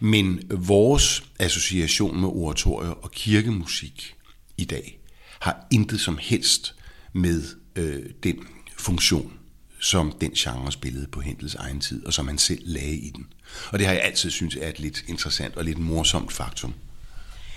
Men 0.00 0.42
vores 0.50 1.24
association 1.38 2.20
med 2.20 2.28
oratorier 2.28 2.90
og 2.90 3.10
kirkemusik 3.10 4.14
i 4.56 4.64
dag 4.64 4.98
har 5.40 5.66
intet 5.70 6.00
som 6.00 6.18
helst 6.20 6.74
med 7.12 7.42
øh, 7.76 8.02
den 8.22 8.36
funktion, 8.76 9.32
som 9.80 10.12
den 10.20 10.30
genre 10.30 10.72
spillede 10.72 11.06
på 11.06 11.20
Hendels 11.20 11.54
egen 11.54 11.80
tid, 11.80 12.06
og 12.06 12.12
som 12.12 12.28
han 12.28 12.38
selv 12.38 12.62
lagde 12.64 12.96
i 12.96 13.10
den. 13.10 13.26
Og 13.72 13.78
det 13.78 13.86
har 13.86 13.94
jeg 13.94 14.02
altid 14.02 14.30
synes 14.30 14.56
er 14.56 14.68
et 14.68 14.80
lidt 14.80 15.04
interessant 15.08 15.56
og 15.56 15.64
lidt 15.64 15.78
morsomt 15.78 16.32
faktum. 16.32 16.74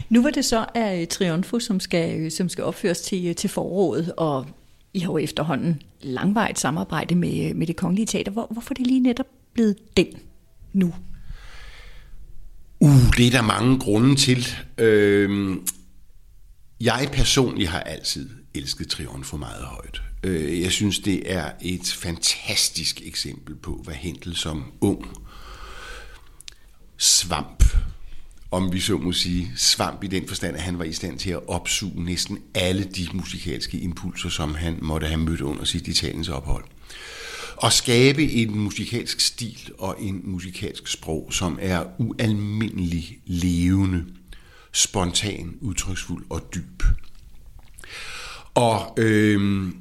Nu 0.10 0.22
var 0.22 0.30
det 0.30 0.46
så 0.46 0.60
øh, 0.60 0.66
af 0.74 1.08
Triunfo, 1.08 1.60
som 1.60 1.80
skal, 1.80 2.20
øh, 2.20 2.32
som 2.32 2.50
skal 2.50 2.64
opføres 2.64 3.02
til, 3.02 3.28
øh, 3.28 3.36
til 3.36 3.50
foråret, 3.50 4.14
og 4.18 4.48
I 4.94 5.00
har 5.00 5.12
jo 5.12 5.18
efterhånden 5.18 5.82
langvejt 6.02 6.60
samarbejde 6.60 7.16
med, 7.16 7.54
med 7.54 7.68
det 7.68 7.76
kongelige 7.76 8.06
teater. 8.06 8.32
Hvor, 8.32 8.48
hvorfor 8.52 8.72
er 8.72 8.76
det 8.76 8.88
lige 8.88 9.00
netop 9.00 9.26
blevet 9.54 9.76
den 9.98 10.08
nu? 10.74 10.94
Uh, 12.80 13.16
det 13.18 13.28
er 13.28 13.32
der 13.32 13.42
mange 13.42 13.80
grunde 13.80 14.16
til. 14.16 14.48
Øh, 14.78 15.58
jeg 16.82 17.10
personligt 17.14 17.70
har 17.70 17.80
altid 17.80 18.30
elsket 18.54 18.88
Triunfo 18.88 19.38
meget 19.38 19.64
højt. 19.64 20.02
Øh, 20.24 20.62
jeg 20.62 20.72
synes, 20.72 21.00
det 21.00 21.34
er 21.34 21.52
et 21.62 21.96
fantastisk 21.98 23.02
eksempel 23.06 23.56
på, 23.56 23.82
hvad 23.84 23.96
Hentel 23.96 24.36
som 24.36 24.64
ung 24.82 25.06
svamp, 26.98 27.64
om 28.52 28.74
vi 28.74 28.80
så 28.80 28.98
må 28.98 29.12
sige, 29.12 29.52
svamp 29.56 30.04
i 30.04 30.08
den 30.08 30.28
forstand, 30.28 30.56
at 30.56 30.62
han 30.62 30.80
var 30.80 30.86
i 30.86 30.94
stand 30.94 31.20
til 31.20 31.30
at 31.30 31.48
opsuge 31.48 32.06
næsten 32.06 32.40
alle 32.56 32.84
de 32.84 33.08
musikalske 33.14 33.80
impulser, 33.80 34.30
som 34.30 34.56
han 34.56 34.80
måtte 34.82 35.08
have 35.08 35.20
mødt 35.20 35.42
under 35.42 35.64
sit 35.64 35.88
Italiensophold. 35.88 36.64
Og 37.56 37.74
skabe 37.74 38.32
en 38.32 38.60
musikalsk 38.60 39.20
stil 39.20 39.72
og 39.78 39.96
en 40.00 40.22
musikalsk 40.24 40.88
sprog, 40.88 41.34
som 41.34 41.60
er 41.62 41.84
ualmindelig 41.98 43.20
levende 43.26 44.06
spontan, 44.74 45.58
udtryksfuld 45.62 46.26
og 46.30 46.54
dyb. 46.56 46.84
Og 48.56 48.94
øh, 48.98 49.72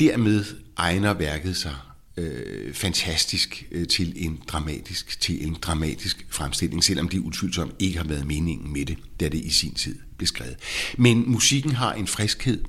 dermed 0.00 0.44
egner 0.76 1.12
værket 1.12 1.56
sig 1.56 1.74
øh, 2.18 2.74
fantastisk 2.74 3.66
øh, 3.70 3.86
til 3.88 4.12
en 4.16 4.42
dramatisk 4.48 5.20
til 5.20 5.46
en 5.46 5.56
dramatisk 5.62 6.26
fremstilling, 6.30 6.84
selvom 6.84 7.08
det 7.08 7.18
utvivlsomt 7.18 7.74
ikke 7.78 7.98
har 7.98 8.04
været 8.04 8.26
meningen 8.26 8.72
med 8.72 8.86
det, 8.86 8.98
da 9.20 9.28
det 9.28 9.40
i 9.44 9.50
sin 9.50 9.74
tid 9.74 9.98
blev 10.16 10.26
skrevet. 10.26 10.56
Men 10.98 11.30
musikken 11.30 11.72
har 11.72 11.92
en 11.92 12.06
friskhed, 12.06 12.64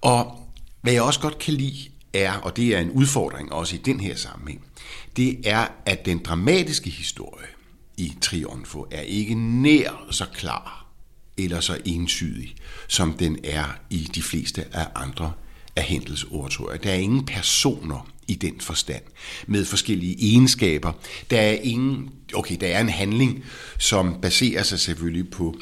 og 0.00 0.48
hvad 0.82 0.92
jeg 0.92 1.02
også 1.02 1.20
godt 1.20 1.38
kan 1.38 1.54
lide 1.54 1.88
er, 2.12 2.32
og 2.32 2.56
det 2.56 2.74
er 2.74 2.80
en 2.80 2.90
udfordring 2.90 3.52
også 3.52 3.76
i 3.76 3.78
den 3.78 4.00
her 4.00 4.16
sammenhæng, 4.16 4.60
det 5.16 5.38
er, 5.44 5.66
at 5.86 6.06
den 6.06 6.18
dramatiske 6.18 6.90
historie 6.90 7.46
i 7.96 8.12
Triunfo 8.20 8.86
er 8.90 9.00
ikke 9.00 9.34
nær 9.34 10.06
så 10.10 10.24
klar 10.34 10.86
eller 11.38 11.60
så 11.60 11.78
entydig, 11.84 12.54
som 12.88 13.12
den 13.12 13.38
er 13.44 13.64
i 13.90 14.10
de 14.14 14.22
fleste 14.22 14.64
af 14.72 14.86
andre 14.94 15.32
af 15.76 15.82
Hendels 15.82 16.24
oratorier. 16.24 16.78
Der 16.78 16.90
er 16.90 16.94
ingen 16.94 17.26
personer 17.26 18.08
i 18.28 18.34
den 18.34 18.60
forstand, 18.60 19.02
med 19.46 19.64
forskellige 19.64 20.16
egenskaber. 20.30 20.92
Der 21.30 21.40
er 21.40 21.52
ingen, 21.52 22.10
okay, 22.34 22.56
der 22.60 22.66
er 22.66 22.80
en 22.80 22.88
handling, 22.88 23.44
som 23.78 24.20
baserer 24.20 24.62
sig 24.62 24.80
selvfølgelig 24.80 25.30
på, 25.30 25.58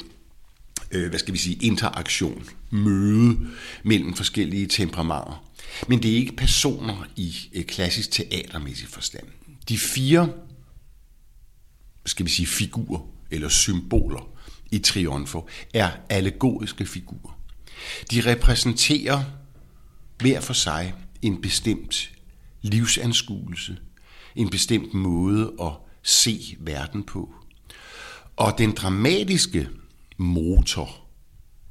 øh, 0.91 1.09
hvad 1.09 1.19
skal 1.19 1.33
vi 1.33 1.37
sige, 1.37 1.57
interaktion, 1.61 2.45
møde 2.71 3.37
mellem 3.83 4.13
forskellige 4.13 4.67
temperamenter. 4.67 5.43
Men 5.87 6.03
det 6.03 6.11
er 6.11 6.15
ikke 6.15 6.35
personer 6.35 7.05
i 7.15 7.35
øh, 7.53 7.63
klassisk 7.63 8.11
teatermæssig 8.11 8.87
forstand. 8.87 9.27
De 9.69 9.77
fire 9.77 10.29
skal 12.05 12.25
vi 12.25 12.31
sige, 12.31 12.47
figurer 12.47 12.99
eller 13.31 13.49
symboler 13.49 14.29
i 14.71 14.79
Triunfo 14.79 15.49
er 15.73 15.89
allegoriske 16.09 16.85
figurer. 16.85 17.39
De 18.11 18.31
repræsenterer 18.31 19.23
hver 20.19 20.41
for 20.41 20.53
sig 20.53 20.93
en 21.21 21.41
bestemt 21.41 22.11
livsanskuelse, 22.69 23.77
en 24.35 24.49
bestemt 24.49 24.93
måde 24.93 25.53
at 25.61 25.71
se 26.03 26.57
verden 26.59 27.03
på. 27.03 27.33
Og 28.35 28.57
den 28.57 28.71
dramatiske 28.71 29.69
motor 30.17 31.07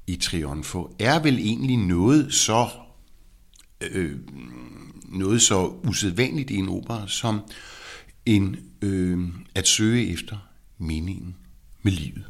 i 0.07 0.17
Triunfo 0.17 0.97
er 0.99 1.23
vel 1.23 1.39
egentlig 1.39 1.77
noget 1.77 2.35
så 2.35 2.69
øh, 3.81 4.19
noget 5.05 5.43
så 5.43 5.67
usædvanligt 5.67 6.51
i 6.51 6.55
en 6.55 6.69
opera 6.69 7.09
som 7.09 7.41
en 8.27 8.57
øh, 8.83 9.29
at 9.55 9.69
søge 9.69 10.13
efter 10.13 10.37
meningen 10.79 11.37
med 11.83 11.93
livet. 11.93 12.25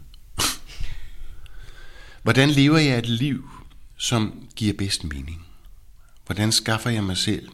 Hvordan 2.22 2.50
lever 2.50 2.78
jeg 2.78 2.98
et 2.98 3.08
liv, 3.08 3.50
som 3.96 4.46
giver 4.56 4.74
bedst 4.74 5.04
mening? 5.04 5.46
Hvordan 6.26 6.52
skaffer 6.52 6.90
jeg 6.90 7.04
mig 7.04 7.16
selv 7.16 7.48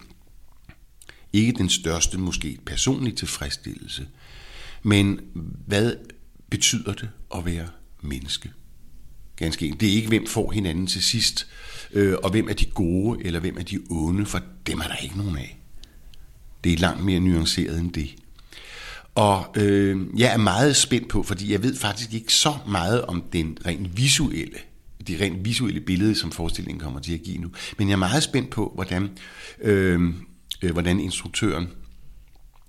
ikke 1.33 1.53
den 1.53 1.69
største, 1.69 2.19
måske 2.19 2.59
personlig 2.67 3.17
tilfredsstillelse, 3.17 4.07
men 4.83 5.21
hvad 5.67 5.97
betyder 6.51 6.93
det 6.93 7.09
at 7.37 7.45
være 7.45 7.69
menneske? 8.01 8.51
Ganske 9.37 9.67
enkelt. 9.67 9.81
Det 9.81 9.89
er 9.89 9.93
ikke, 9.93 10.09
hvem 10.09 10.27
får 10.27 10.51
hinanden 10.51 10.87
til 10.87 11.03
sidst, 11.03 11.47
øh, 11.93 12.15
og 12.23 12.31
hvem 12.31 12.49
er 12.49 12.55
de 12.55 12.65
gode, 12.65 13.25
eller 13.25 13.41
hvem 13.41 13.59
er 13.59 13.63
de 13.63 13.79
onde, 13.91 14.27
for 14.27 14.41
dem 14.67 14.79
er 14.79 14.85
der 14.85 14.97
ikke 14.97 15.19
nogen 15.19 15.37
af. 15.37 15.59
Det 16.65 16.73
er 16.73 16.77
langt 16.77 17.05
mere 17.05 17.21
nuanceret 17.21 17.79
end 17.79 17.93
det. 17.93 18.15
Og 19.15 19.55
øh, 19.57 20.07
jeg 20.17 20.33
er 20.33 20.37
meget 20.37 20.77
spændt 20.77 21.09
på, 21.09 21.23
fordi 21.23 21.53
jeg 21.53 21.63
ved 21.63 21.77
faktisk 21.77 22.15
ikke 22.15 22.35
så 22.35 22.55
meget 22.69 23.03
om 23.03 23.23
den 23.33 23.59
rent 23.67 23.97
visuelle, 23.97 24.59
det 25.07 25.21
rent 25.21 25.45
visuelle 25.45 25.81
billede, 25.81 26.15
som 26.15 26.33
forestillingen 26.33 26.81
kommer 26.81 27.01
til 27.01 27.15
at 27.15 27.23
give 27.23 27.39
nu. 27.39 27.51
Men 27.79 27.89
jeg 27.89 27.95
er 27.95 27.99
meget 27.99 28.23
spændt 28.23 28.51
på, 28.51 28.73
hvordan, 28.75 29.11
øh, 29.61 30.15
øh, 30.63 30.73
hvordan 30.73 31.01
instruktøren 31.01 31.69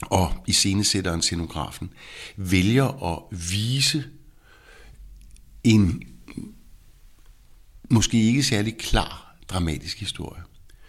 og 0.02 0.44
iscenesætteren, 0.48 1.22
scenografen, 1.22 1.90
vælger 2.38 3.14
at 3.14 3.38
vise 3.52 4.04
en 5.64 6.04
måske 7.90 8.24
ikke 8.24 8.44
særlig 8.44 8.78
klar 8.78 9.36
dramatisk 9.50 10.00
historie. 10.00 10.42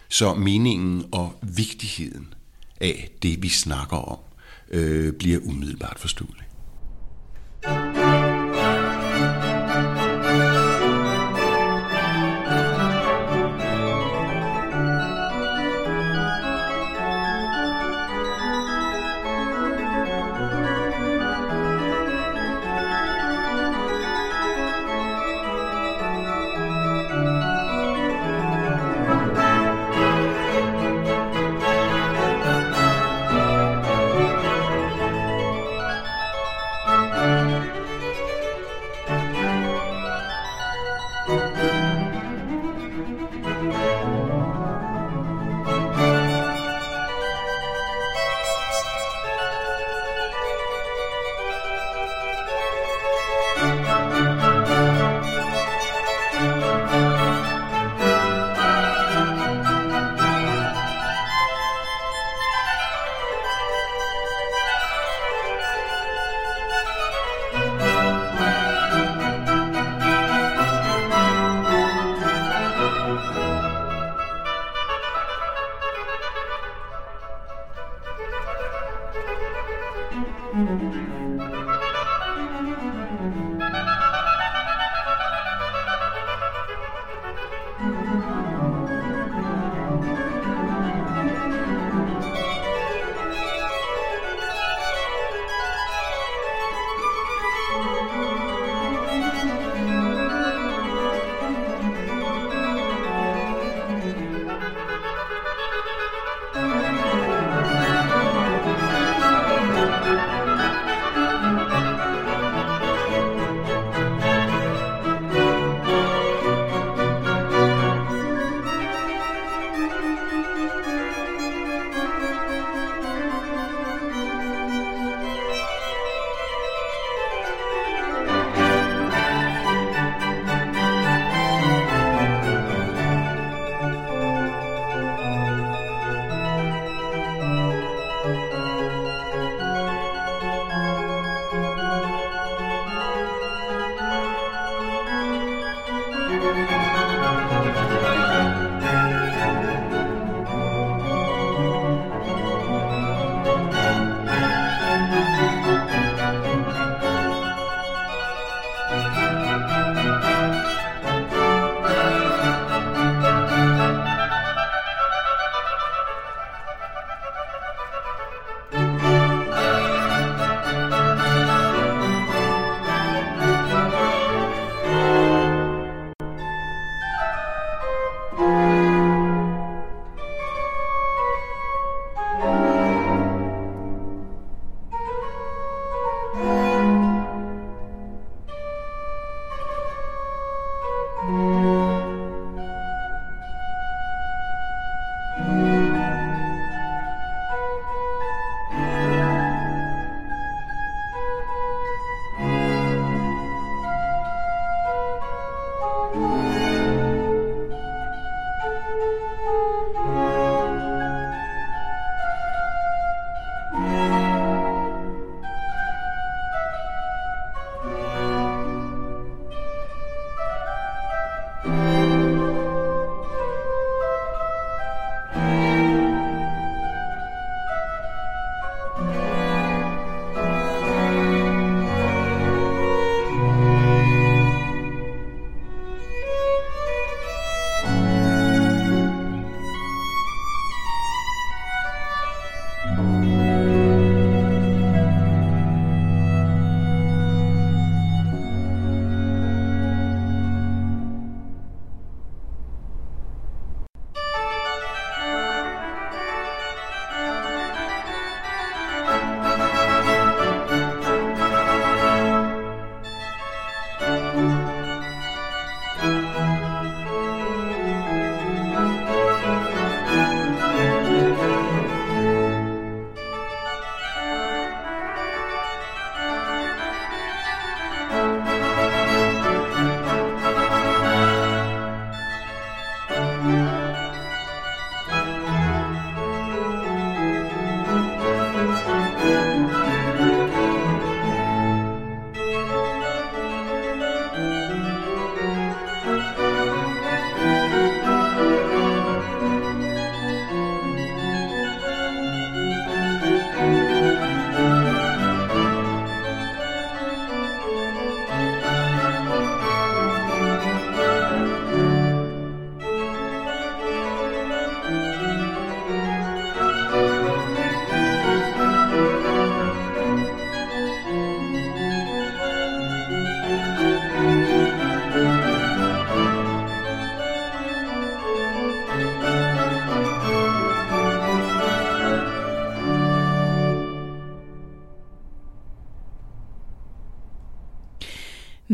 Så 0.09 0.33
meningen 0.33 1.05
og 1.11 1.39
vigtigheden 1.41 2.33
af 2.81 3.09
det, 3.23 3.43
vi 3.43 3.49
snakker 3.49 3.97
om, 3.97 4.19
øh, 4.71 5.13
bliver 5.13 5.39
umiddelbart 5.39 5.99
forståelig. 5.99 6.45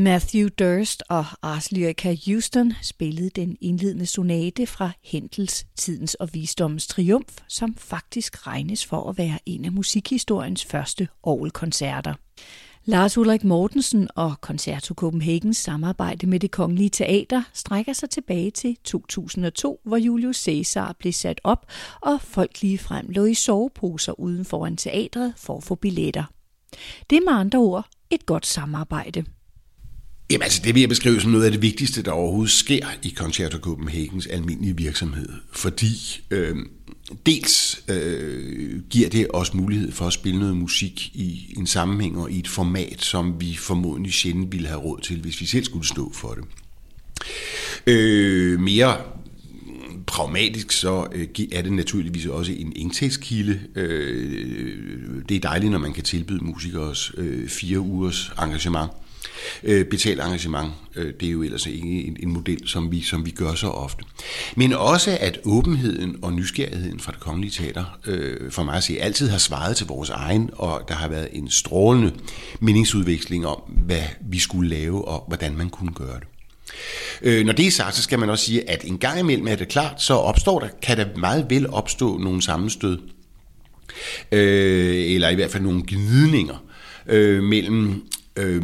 Matthew 0.01 0.47
Durst 0.47 1.03
og 1.09 1.25
Ars 1.41 1.71
Lyrica 1.71 2.15
Houston 2.25 2.73
spillede 2.81 3.29
den 3.29 3.57
indledende 3.61 4.05
sonate 4.05 4.67
fra 4.67 4.91
Hentels 5.03 5.65
Tidens 5.75 6.15
og 6.15 6.29
Visdommens 6.33 6.87
Triumf, 6.87 7.37
som 7.47 7.75
faktisk 7.75 8.47
regnes 8.47 8.85
for 8.85 9.09
at 9.09 9.17
være 9.17 9.39
en 9.45 9.65
af 9.65 9.71
musikhistoriens 9.71 10.65
første 10.65 11.07
orgelkoncerter. 11.23 12.13
Lars 12.85 13.17
Ulrik 13.17 13.43
Mortensen 13.43 14.07
og 14.15 14.33
Concerto 14.41 14.93
Copenhagens 14.93 15.57
samarbejde 15.57 16.27
med 16.27 16.39
det 16.39 16.51
Kongelige 16.51 16.89
Teater 16.89 17.43
strækker 17.53 17.93
sig 17.93 18.09
tilbage 18.09 18.51
til 18.51 18.77
2002, 18.83 19.79
hvor 19.83 19.97
Julius 19.97 20.37
Caesar 20.37 20.95
blev 20.99 21.13
sat 21.13 21.41
op, 21.43 21.65
og 22.01 22.21
folk 22.21 22.61
ligefrem 22.61 23.09
lå 23.09 23.25
i 23.25 23.33
soveposer 23.33 24.19
uden 24.19 24.45
foran 24.45 24.77
teatret 24.77 25.33
for 25.37 25.58
at 25.58 25.63
få 25.63 25.75
billetter. 25.75 26.23
Det 27.10 27.15
er 27.15 27.31
med 27.31 27.39
andre 27.39 27.60
ord 27.60 27.87
et 28.10 28.25
godt 28.25 28.45
samarbejde. 28.45 29.25
Jamen 30.32 30.44
altså, 30.44 30.62
det 30.63 30.75
vil 30.75 30.79
jeg 30.79 30.90
beskrive 30.90 31.21
som 31.21 31.32
noget 31.32 31.46
af 31.46 31.52
det 31.52 31.62
vigtigste, 31.62 32.02
der 32.02 32.12
overhovedet 32.12 32.52
sker 32.52 32.88
i 33.04 33.13
Concerto 33.17 33.58
Copenhagens 33.58 34.27
almindelige 34.27 34.77
virksomhed. 34.77 35.29
Fordi 35.52 36.21
øh, 36.32 36.56
dels 37.25 37.84
øh, 37.88 38.79
giver 38.90 39.10
det 39.10 39.27
os 39.34 39.54
mulighed 39.54 39.92
for 39.92 40.06
at 40.06 40.13
spille 40.13 40.40
noget 40.40 40.58
musik 40.58 41.12
i 41.13 41.54
en 41.58 41.67
sammenhæng 41.67 42.17
og 42.17 42.32
i 42.32 42.40
et 42.40 42.48
format, 42.48 43.02
som 43.02 43.42
vi 43.42 43.56
formodentlig 43.56 44.13
sjældent 44.13 44.52
ville 44.52 44.67
have 44.67 44.79
råd 44.79 45.00
til, 45.00 45.21
hvis 45.21 45.42
vi 45.42 45.46
selv 45.46 45.65
skulle 45.65 45.88
stå 45.88 46.12
for 46.13 46.34
det. 46.34 46.44
Øh, 47.88 48.60
mere 48.60 48.98
pragmatisk 50.08 50.71
så 50.71 51.08
øh, 51.12 51.27
er 51.52 51.62
det 51.62 51.73
naturligvis 51.73 52.25
også 52.25 52.52
en 52.52 52.73
indtægtskilde. 52.75 53.60
Øh, 53.75 55.23
det 55.29 55.36
er 55.36 55.42
dejligt, 55.42 55.71
når 55.71 55.79
man 55.79 55.94
kan 55.94 56.04
tilbyde 56.04 56.44
musikere 56.44 56.96
øh, 57.17 57.50
fire 57.50 57.79
ugers 57.79 58.32
engagement 58.42 58.92
øh, 59.63 59.85
betalt 59.85 60.21
engagement. 60.21 60.71
Øh, 60.96 61.13
det 61.19 61.27
er 61.27 61.31
jo 61.31 61.44
ellers 61.44 61.65
ikke 61.65 62.04
en, 62.04 62.17
en 62.19 62.33
model, 62.33 62.67
som 62.67 62.92
vi, 62.92 63.02
som 63.02 63.25
vi 63.25 63.31
gør 63.31 63.54
så 63.54 63.67
ofte. 63.67 64.04
Men 64.56 64.73
også, 64.73 65.17
at 65.21 65.39
åbenheden 65.44 66.15
og 66.21 66.33
nysgerrigheden 66.33 67.00
fra 67.00 67.12
det 67.12 67.19
kongelige 67.19 67.52
teater, 67.52 68.00
øh, 68.08 68.52
for 68.52 68.63
mig 68.63 68.75
at 68.75 68.83
se, 68.83 68.98
altid 69.00 69.29
har 69.29 69.37
svaret 69.37 69.77
til 69.77 69.87
vores 69.87 70.10
egen, 70.10 70.50
og 70.54 70.81
der 70.87 70.94
har 70.94 71.08
været 71.08 71.29
en 71.31 71.50
strålende 71.50 72.13
meningsudveksling 72.60 73.48
om, 73.48 73.62
hvad 73.67 74.04
vi 74.21 74.39
skulle 74.39 74.69
lave, 74.69 75.08
og 75.08 75.23
hvordan 75.27 75.58
man 75.58 75.69
kunne 75.69 75.94
gøre 75.94 76.19
det. 76.19 76.27
Øh, 77.21 77.46
når 77.46 77.54
det 77.54 77.67
er 77.67 77.71
sagt, 77.71 77.96
så 77.96 78.04
skal 78.04 78.19
man 78.19 78.29
også 78.29 78.46
sige, 78.46 78.69
at 78.69 78.83
en 78.85 78.98
gang 78.98 79.19
imellem 79.19 79.48
er 79.48 79.56
det 79.56 79.67
klart, 79.67 80.02
så 80.02 80.13
opstår 80.13 80.60
der, 80.60 80.67
kan 80.81 80.98
der 80.98 81.06
meget 81.17 81.46
vel 81.50 81.69
opstå 81.69 82.17
nogle 82.17 82.42
sammenstød, 82.42 83.00
øh, 84.31 85.13
eller 85.15 85.29
i 85.29 85.35
hvert 85.35 85.52
fald 85.52 85.63
nogle 85.63 85.83
gnidninger 85.87 86.63
øh, 87.08 87.44
mellem 87.44 88.04
øh, 88.35 88.63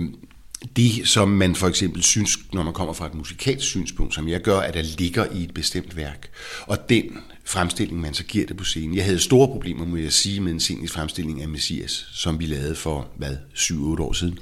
det, 0.75 1.07
som 1.07 1.29
man 1.29 1.55
for 1.55 1.67
eksempel 1.67 2.03
synes, 2.03 2.39
når 2.53 2.63
man 2.63 2.73
kommer 2.73 2.93
fra 2.93 3.05
et 3.05 3.13
musikalsk 3.13 3.67
synspunkt, 3.67 4.15
som 4.15 4.27
jeg 4.27 4.41
gør, 4.41 4.59
at 4.59 4.73
der 4.73 4.81
ligger 4.81 5.25
i 5.31 5.43
et 5.43 5.53
bestemt 5.53 5.95
værk. 5.97 6.29
Og 6.61 6.89
den 6.89 7.17
fremstilling, 7.43 8.01
man 8.01 8.13
så 8.13 8.23
giver 8.23 8.45
det 8.45 8.57
på 8.57 8.63
scenen. 8.63 8.95
Jeg 8.95 9.05
havde 9.05 9.19
store 9.19 9.47
problemer, 9.47 9.85
må 9.85 9.97
jeg 9.97 10.13
sige, 10.13 10.41
med 10.41 10.51
en 10.51 10.59
scenisk 10.59 10.93
fremstilling 10.93 11.41
af 11.41 11.47
Messias, 11.47 12.07
som 12.13 12.39
vi 12.39 12.45
lavede 12.45 12.75
for, 12.75 13.07
hvad, 13.15 13.37
7-8 13.55 13.73
år 14.01 14.13
siden. 14.13 14.39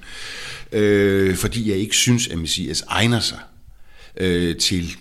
Øh, 0.71 1.35
fordi 1.35 1.69
jeg 1.69 1.77
ikke 1.77 1.95
synes, 1.95 2.27
at 2.27 2.37
Messias 2.37 2.81
egner 2.87 3.19
sig 3.19 3.39
øh, 4.17 4.57
til 4.57 4.95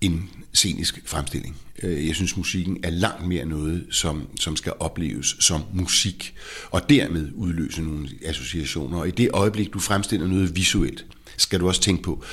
en 0.00 0.30
scenisk 0.52 1.02
fremstilling. 1.06 1.56
Øh, 1.82 2.06
jeg 2.06 2.14
synes, 2.14 2.36
musikken 2.36 2.78
er 2.82 2.90
langt 2.90 3.26
mere 3.26 3.44
noget, 3.44 3.86
som, 3.90 4.28
som 4.40 4.56
skal 4.56 4.72
opleves 4.80 5.36
som 5.40 5.62
musik, 5.74 6.34
og 6.70 6.88
dermed 6.88 7.30
udløse 7.34 7.82
nogle 7.82 8.08
associationer. 8.24 8.98
Og 8.98 9.08
i 9.08 9.10
det 9.10 9.30
øjeblik, 9.32 9.72
du 9.72 9.78
fremstiller 9.78 10.26
noget 10.26 10.56
visuelt, 10.56 11.06
skal 11.36 11.60
du 11.60 11.68
også 11.68 11.80
tænke 11.80 12.02
på, 12.02 12.24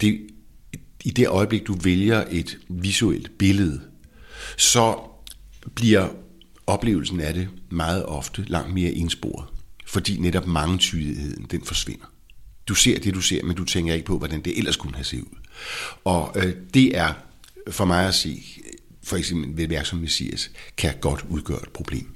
det, 0.00 0.20
i 1.04 1.10
det 1.10 1.28
øjeblik, 1.28 1.66
du 1.66 1.74
vælger 1.74 2.24
et 2.30 2.58
visuelt 2.68 3.38
billede, 3.38 3.80
så 4.56 4.96
bliver 5.74 6.08
oplevelsen 6.66 7.20
af 7.20 7.34
det 7.34 7.48
meget 7.70 8.04
ofte 8.04 8.44
langt 8.46 8.74
mere 8.74 8.92
ensporet, 8.92 9.48
fordi 9.86 10.18
netop 10.18 10.46
mangetydigheden, 10.46 11.46
den 11.50 11.64
forsvinder. 11.64 12.06
Du 12.68 12.74
ser 12.74 12.98
det, 12.98 13.14
du 13.14 13.20
ser, 13.20 13.44
men 13.44 13.56
du 13.56 13.64
tænker 13.64 13.94
ikke 13.94 14.06
på, 14.06 14.18
hvordan 14.18 14.40
det 14.40 14.58
ellers 14.58 14.76
kunne 14.76 14.94
have 14.94 15.04
set 15.04 15.20
ud. 15.20 15.38
Og 16.04 16.32
øh, 16.36 16.52
det 16.74 16.98
er 16.98 17.12
for 17.70 17.84
mig 17.84 18.06
at 18.06 18.14
sige, 18.14 18.61
for 19.04 19.16
eksempel 19.16 19.56
ved 19.56 19.68
værk 19.68 19.86
som 19.86 19.98
Messias, 19.98 20.50
kan 20.76 20.94
godt 21.00 21.24
udgøre 21.28 21.62
et 21.62 21.68
problem. 21.68 22.06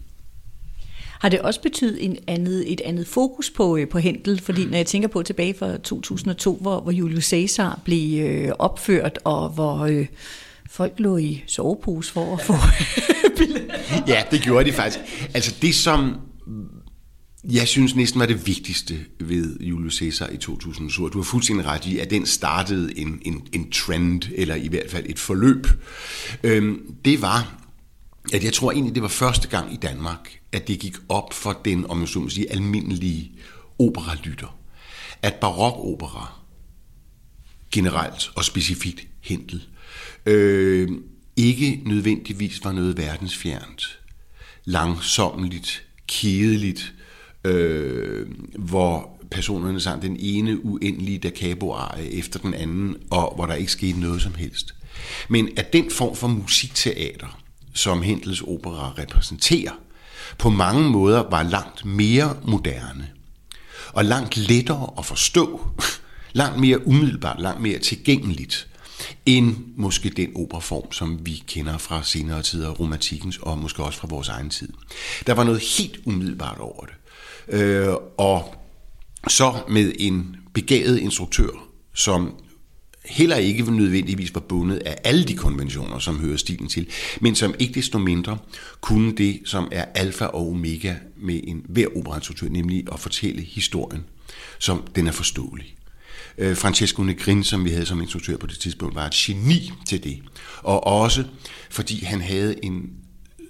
Har 1.20 1.28
det 1.28 1.40
også 1.40 1.60
betydet 1.60 2.04
en 2.04 2.16
andet, 2.26 2.72
et 2.72 2.80
andet 2.84 3.06
fokus 3.06 3.50
på, 3.50 3.76
øh, 3.76 3.88
på 3.88 3.98
Hentel? 3.98 4.40
Fordi 4.40 4.64
når 4.64 4.76
jeg 4.76 4.86
tænker 4.86 5.08
på 5.08 5.22
tilbage 5.22 5.54
fra 5.54 5.76
2002, 5.76 6.58
hvor, 6.60 6.80
hvor 6.80 6.92
Julius 6.92 7.24
Caesar 7.24 7.80
blev 7.84 8.26
øh, 8.26 8.52
opført, 8.58 9.18
og 9.24 9.48
hvor 9.48 9.78
øh, 9.78 10.06
folk 10.70 10.92
lå 10.98 11.16
i 11.16 11.44
sovepose 11.46 12.12
for 12.12 12.36
at 12.36 12.42
få 12.42 12.54
Ja, 14.12 14.22
det 14.30 14.42
gjorde 14.42 14.64
de 14.64 14.72
faktisk. 14.72 14.98
Altså 15.34 15.54
det, 15.62 15.74
som 15.74 16.16
jeg 17.50 17.68
synes 17.68 17.94
næsten 17.94 18.20
var 18.20 18.26
det 18.26 18.46
vigtigste 18.46 18.98
ved 19.20 19.60
Julius 19.60 19.94
Caesar 19.94 20.28
i 20.28 20.36
2007. 20.36 21.12
Du 21.12 21.18
har 21.18 21.24
fuldstændig 21.24 21.66
ret 21.66 21.86
i, 21.86 21.98
at 21.98 22.10
den 22.10 22.26
startede 22.26 22.98
en, 22.98 23.20
en, 23.22 23.46
en 23.52 23.70
trend, 23.70 24.22
eller 24.34 24.54
i 24.54 24.68
hvert 24.68 24.90
fald 24.90 25.06
et 25.08 25.18
forløb. 25.18 25.66
Øhm, 26.42 26.94
det 27.04 27.22
var, 27.22 27.62
at 28.32 28.44
jeg 28.44 28.52
tror 28.52 28.72
egentlig, 28.72 28.94
det 28.94 29.02
var 29.02 29.08
første 29.08 29.48
gang 29.48 29.72
i 29.72 29.76
Danmark, 29.76 30.38
at 30.52 30.68
det 30.68 30.78
gik 30.78 30.96
op 31.08 31.32
for 31.32 31.60
den, 31.64 31.90
om 31.90 32.00
jeg 32.00 32.08
så 32.08 32.20
må 32.20 32.28
sige, 32.28 32.52
almindelige 32.52 33.32
operalytter, 33.78 34.58
at 35.22 35.34
barokopera 35.34 36.32
generelt 37.72 38.30
og 38.34 38.44
specifikt 38.44 39.06
Hentel, 39.20 39.62
øh, 40.26 40.88
ikke 41.36 41.82
nødvendigvis 41.84 42.64
var 42.64 42.72
noget 42.72 42.96
verdensfjernt, 42.96 43.98
langsommeligt, 44.64 45.84
kedeligt, 46.08 46.94
øh, 47.44 48.26
hvor 48.58 49.10
personerne 49.30 49.80
sang 49.80 50.02
den 50.02 50.16
ene 50.20 50.64
uendelige 50.64 51.18
da 51.18 51.30
cabo 51.30 51.74
efter 52.10 52.38
den 52.38 52.54
anden, 52.54 52.96
og 53.10 53.34
hvor 53.34 53.46
der 53.46 53.54
ikke 53.54 53.72
skete 53.72 54.00
noget 54.00 54.22
som 54.22 54.34
helst. 54.34 54.74
Men 55.28 55.48
at 55.56 55.72
den 55.72 55.90
form 55.90 56.16
for 56.16 56.26
musikteater, 56.26 57.40
som 57.74 58.02
Hendels 58.02 58.42
opera 58.42 58.92
repræsenterer, 58.98 59.72
på 60.38 60.50
mange 60.50 60.90
måder 60.90 61.30
var 61.30 61.42
langt 61.42 61.84
mere 61.84 62.36
moderne, 62.44 63.10
og 63.92 64.04
langt 64.04 64.36
lettere 64.36 64.90
at 64.98 65.04
forstå, 65.06 65.60
langt 66.32 66.60
mere 66.60 66.86
umiddelbart, 66.86 67.40
langt 67.40 67.62
mere 67.62 67.78
tilgængeligt, 67.78 68.68
end 69.26 69.56
måske 69.76 70.10
den 70.10 70.32
operaform, 70.34 70.92
som 70.92 71.26
vi 71.26 71.42
kender 71.46 71.78
fra 71.78 72.02
senere 72.02 72.42
tider, 72.42 72.70
romantikkens 72.70 73.38
og 73.38 73.58
måske 73.58 73.82
også 73.82 73.98
fra 73.98 74.08
vores 74.10 74.28
egen 74.28 74.50
tid. 74.50 74.68
Der 75.26 75.34
var 75.34 75.44
noget 75.44 75.60
helt 75.78 76.00
umiddelbart 76.04 76.58
over 76.58 76.84
det. 76.84 76.94
Øh, 77.48 77.94
og 78.16 78.54
så 79.28 79.54
med 79.68 79.92
en 79.98 80.36
begavet 80.54 80.98
instruktør, 80.98 81.48
som 81.94 82.34
heller 83.04 83.36
ikke 83.36 83.70
nødvendigvis 83.70 84.34
var 84.34 84.40
bundet 84.40 84.76
af 84.76 84.96
alle 85.04 85.24
de 85.24 85.36
konventioner, 85.36 85.98
som 85.98 86.18
hører 86.18 86.36
stilen 86.36 86.68
til, 86.68 86.88
men 87.20 87.34
som 87.34 87.54
ikke 87.58 87.74
desto 87.74 87.98
mindre 87.98 88.38
kunne 88.80 89.16
det, 89.16 89.40
som 89.44 89.68
er 89.72 89.84
alfa 89.94 90.24
og 90.24 90.48
omega 90.50 90.94
med 91.16 91.40
en 91.44 91.62
hver 91.68 91.86
operainstruktør, 91.96 92.48
nemlig 92.48 92.84
at 92.92 93.00
fortælle 93.00 93.42
historien, 93.42 94.04
som 94.58 94.82
den 94.94 95.06
er 95.06 95.12
forståelig. 95.12 95.76
Øh, 96.38 96.56
Francesco 96.56 97.02
Negrin, 97.02 97.44
som 97.44 97.64
vi 97.64 97.70
havde 97.70 97.86
som 97.86 98.02
instruktør 98.02 98.36
på 98.36 98.46
det 98.46 98.58
tidspunkt, 98.58 98.94
var 98.94 99.06
et 99.06 99.12
geni 99.14 99.72
til 99.88 100.04
det. 100.04 100.22
Og 100.58 100.86
også 100.86 101.24
fordi 101.70 102.04
han 102.04 102.20
havde 102.20 102.64
en 102.64 102.90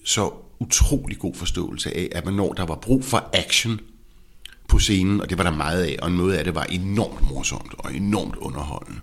så 0.05 0.31
utrolig 0.59 1.19
god 1.19 1.35
forståelse 1.35 1.97
af, 1.97 2.09
at 2.13 2.35
når 2.35 2.53
der 2.53 2.67
var 2.67 2.75
brug 2.75 3.05
for 3.05 3.31
action 3.33 3.81
på 4.69 4.79
scenen, 4.79 5.21
og 5.21 5.31
det 5.31 5.39
var 5.39 5.45
der 5.45 5.57
meget 5.57 5.83
af, 5.83 5.97
og 6.03 6.13
noget 6.13 6.35
af 6.35 6.45
det 6.45 6.55
var 6.55 6.65
enormt 6.65 7.31
morsomt 7.31 7.75
og 7.79 7.95
enormt 7.95 8.37
underholdende. 8.37 9.01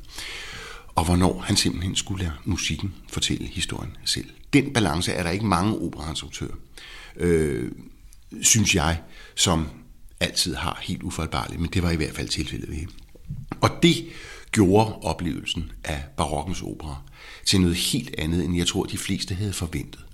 Og 0.96 1.06
hvornår 1.06 1.40
han 1.40 1.56
simpelthen 1.56 1.96
skulle 1.96 2.24
lade 2.24 2.34
musikken 2.46 2.94
fortælle 3.10 3.48
historien 3.48 3.98
selv. 4.06 4.30
Den 4.54 4.74
balance 4.74 5.12
er 5.12 5.24
der 5.24 5.30
ikke 5.30 5.46
mange 5.46 5.78
operainstruktører, 5.78 6.56
øh, 7.16 7.72
synes 8.42 8.76
jeg, 8.76 9.02
som 9.36 9.68
altid 10.20 10.56
har 10.56 10.80
helt 10.84 11.04
ufejlbarligt, 11.04 11.62
men 11.62 11.70
det 11.74 11.84
var 11.84 11.92
i 11.92 11.96
hvert 11.96 12.16
fald 12.16 12.28
tilfældet 12.28 12.70
ved 12.70 12.78
Og 13.62 13.70
det 13.84 14.06
gjorde 14.52 14.96
oplevelsen 14.96 15.72
af 15.84 16.04
barokkens 16.18 16.62
opera 16.62 17.02
til 17.46 17.62
noget 17.62 17.76
helt 17.76 18.16
andet, 18.18 18.46
end 18.46 18.58
jeg 18.58 18.68
tror, 18.68 18.84
de 18.84 18.98
fleste 18.98 19.36
havde 19.36 19.54
forventet. 19.54 20.06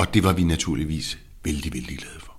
Og 0.00 0.14
det 0.14 0.24
var 0.24 0.32
vi 0.32 0.44
naturligvis 0.44 1.18
vældig, 1.44 1.74
vældig 1.74 1.98
glade 1.98 2.20
for. 2.20 2.36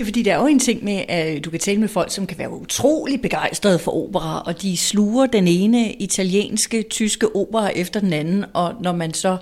Ja, 0.00 0.04
fordi 0.04 0.22
der 0.22 0.34
er 0.34 0.40
jo 0.40 0.46
en 0.46 0.58
ting 0.58 0.84
med, 0.84 1.04
at 1.08 1.44
du 1.44 1.50
kan 1.50 1.60
tale 1.60 1.80
med 1.80 1.88
folk, 1.88 2.12
som 2.12 2.26
kan 2.26 2.38
være 2.38 2.50
utrolig 2.50 3.20
begejstrede 3.20 3.78
for 3.78 4.06
opera, 4.06 4.42
og 4.42 4.62
de 4.62 4.76
sluger 4.76 5.26
den 5.26 5.48
ene 5.48 5.92
italienske, 5.92 6.82
tyske 6.90 7.36
opera 7.36 7.68
efter 7.68 8.00
den 8.00 8.12
anden, 8.12 8.44
og 8.54 8.74
når 8.82 8.92
man 8.92 9.14
så 9.14 9.36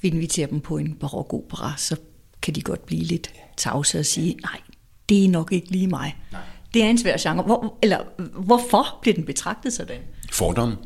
vil 0.00 0.14
invitere 0.14 0.50
dem 0.50 0.60
på 0.60 0.76
en 0.76 0.94
barokopera, 0.94 1.72
så 1.76 1.96
kan 2.42 2.54
de 2.54 2.62
godt 2.62 2.86
blive 2.86 3.02
lidt 3.02 3.30
tavse 3.56 3.98
og 3.98 4.06
sige, 4.06 4.36
nej, 4.42 4.60
det 5.08 5.24
er 5.24 5.28
nok 5.28 5.52
ikke 5.52 5.70
lige 5.70 5.86
mig. 5.86 6.16
Nej. 6.32 6.40
det 6.74 6.82
er 6.82 6.90
en 6.90 6.98
svær 6.98 7.16
genre. 7.16 7.42
Hvor, 7.42 7.78
eller 7.82 7.98
hvorfor 8.44 8.98
bliver 9.02 9.14
den 9.14 9.24
betragtet 9.24 9.72
sådan? 9.72 10.00
Fordom. 10.32 10.76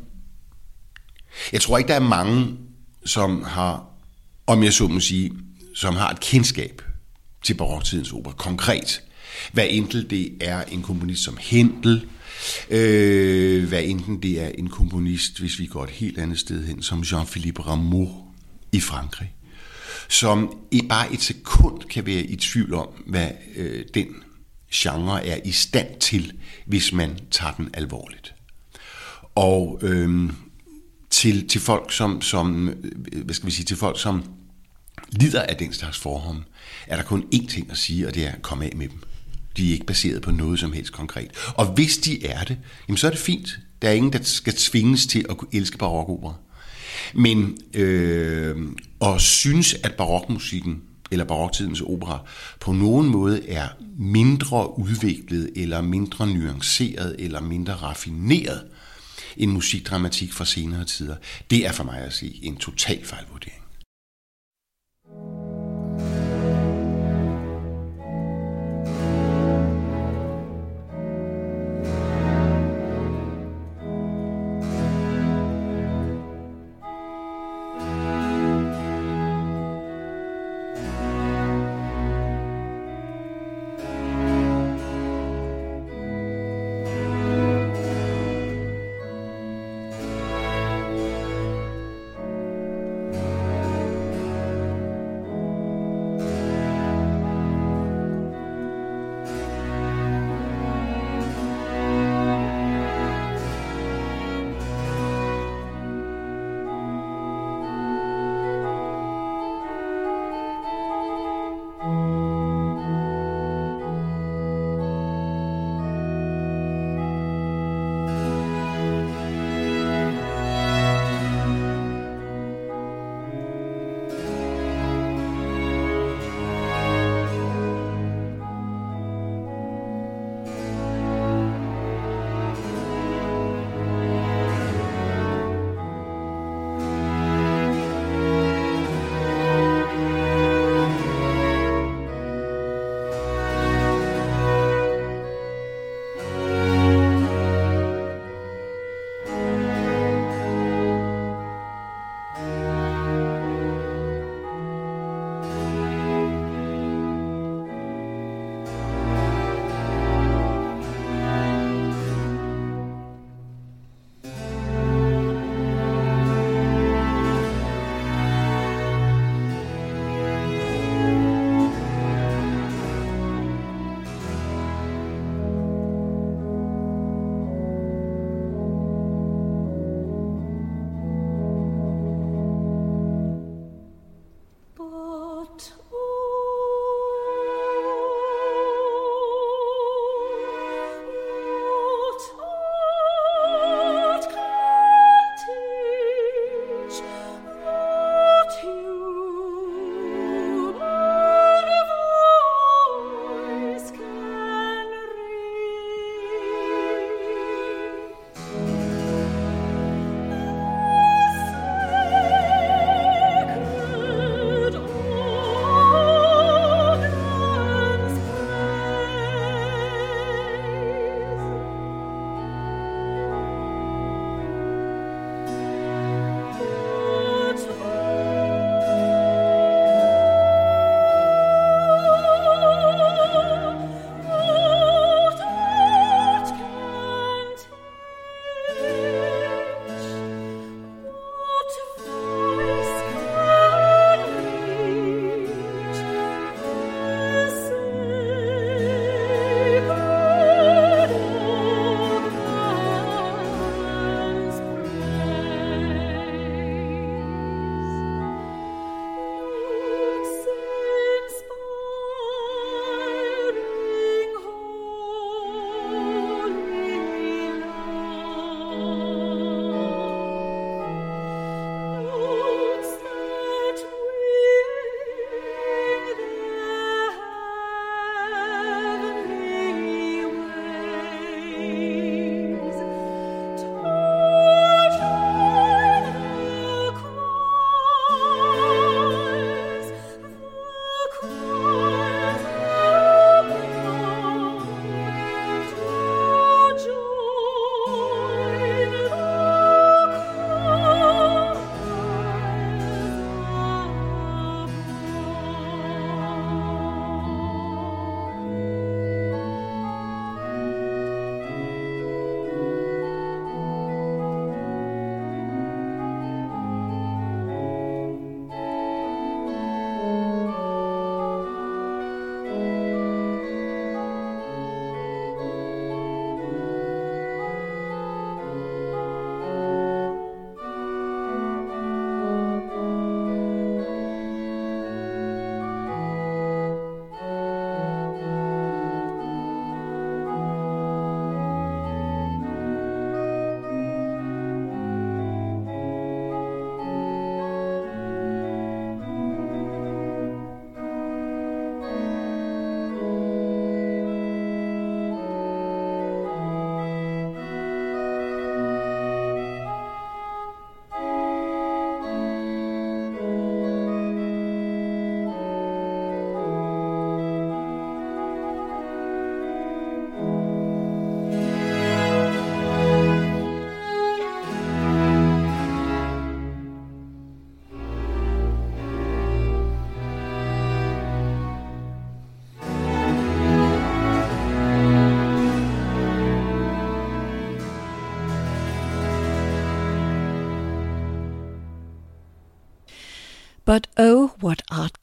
Jeg 1.51 1.61
tror 1.61 1.77
ikke, 1.77 1.87
der 1.87 1.95
er 1.95 1.99
mange, 1.99 2.57
som 3.05 3.43
har, 3.43 3.85
om 4.47 4.63
jeg 4.63 4.73
så 4.73 4.87
må 4.87 4.99
sige, 4.99 5.31
som 5.75 5.95
har 5.95 6.09
et 6.09 6.19
kendskab 6.19 6.81
til 7.43 7.53
baroktidens 7.53 8.11
opera, 8.11 8.33
konkret. 8.33 9.01
Hvad 9.53 9.67
enten 9.69 10.09
det 10.09 10.37
er 10.41 10.63
en 10.63 10.81
komponist 10.81 11.23
som 11.23 11.37
Händel, 11.37 12.07
øh, 12.69 13.67
hvad 13.67 13.83
enten 13.83 14.21
det 14.21 14.41
er 14.41 14.47
en 14.47 14.69
komponist, 14.69 15.39
hvis 15.39 15.59
vi 15.59 15.65
går 15.65 15.83
et 15.83 15.89
helt 15.89 16.17
andet 16.17 16.39
sted 16.39 16.65
hen, 16.65 16.81
som 16.81 17.01
Jean-Philippe 17.01 17.67
Rameau 17.67 18.09
i 18.71 18.79
Frankrig, 18.79 19.35
som 20.09 20.57
i 20.71 20.81
bare 20.89 21.13
et 21.13 21.21
sekund 21.21 21.81
kan 21.81 22.05
være 22.05 22.23
i 22.23 22.35
tvivl 22.35 22.73
om, 22.73 22.87
hvad 23.07 23.29
øh, 23.55 23.85
den 23.93 24.07
genre 24.73 25.25
er 25.25 25.39
i 25.45 25.51
stand 25.51 25.99
til, 25.99 26.33
hvis 26.65 26.93
man 26.93 27.19
tager 27.31 27.53
den 27.53 27.69
alvorligt. 27.73 28.35
Og 29.35 29.79
øh, 29.81 30.29
til, 31.09 31.47
til 31.47 31.61
folk, 31.61 31.93
som, 31.93 32.21
som, 32.21 32.69
øh, 32.69 33.23
hvad 33.23 33.35
skal 33.35 33.47
vi 33.47 33.51
sige, 33.51 33.65
til 33.65 33.77
folk, 33.77 34.01
som 34.01 34.23
lider 35.11 35.41
af 35.41 35.55
den 35.55 35.73
slags 35.73 35.99
forhånd, 35.99 36.43
er 36.87 36.95
der 36.95 37.03
kun 37.03 37.23
én 37.35 37.47
ting 37.47 37.71
at 37.71 37.77
sige, 37.77 38.07
og 38.07 38.15
det 38.15 38.25
er, 38.25 38.31
kom 38.41 38.61
af 38.61 38.71
med 38.75 38.87
dem. 38.87 38.99
De 39.57 39.69
er 39.69 39.73
ikke 39.73 39.85
baseret 39.85 40.21
på 40.21 40.31
noget 40.31 40.59
som 40.59 40.73
helst 40.73 40.93
konkret. 40.93 41.31
Og 41.55 41.65
hvis 41.65 41.97
de 41.97 42.25
er 42.25 42.43
det, 42.43 42.57
jamen 42.87 42.97
så 42.97 43.07
er 43.07 43.11
det 43.11 43.19
fint. 43.19 43.59
Der 43.81 43.89
er 43.89 43.93
ingen, 43.93 44.13
der 44.13 44.23
skal 44.23 44.53
tvinges 44.53 45.07
til 45.07 45.25
at 45.29 45.37
kunne 45.37 45.49
elske 45.53 45.77
barokopera. 45.77 46.33
Men 47.13 47.57
øh, 47.73 48.55
at 49.01 49.21
synes, 49.21 49.73
at 49.73 49.93
barokmusikken 49.93 50.81
eller 51.11 51.25
baroktidens 51.25 51.81
opera 51.81 52.19
på 52.59 52.71
nogen 52.71 53.07
måde 53.07 53.49
er 53.49 53.67
mindre 53.97 54.79
udviklet, 54.79 55.49
eller 55.55 55.81
mindre 55.81 56.27
nuanceret, 56.27 57.15
eller 57.19 57.41
mindre 57.41 57.73
raffineret 57.73 58.63
end 59.37 59.51
musikdramatik 59.51 60.33
fra 60.33 60.45
senere 60.45 60.85
tider, 60.85 61.15
det 61.49 61.65
er 61.65 61.71
for 61.71 61.83
mig 61.83 61.97
at 61.97 62.13
sige 62.13 62.45
en 62.45 62.57
total 62.57 63.05
fejlvurdering. 63.05 63.54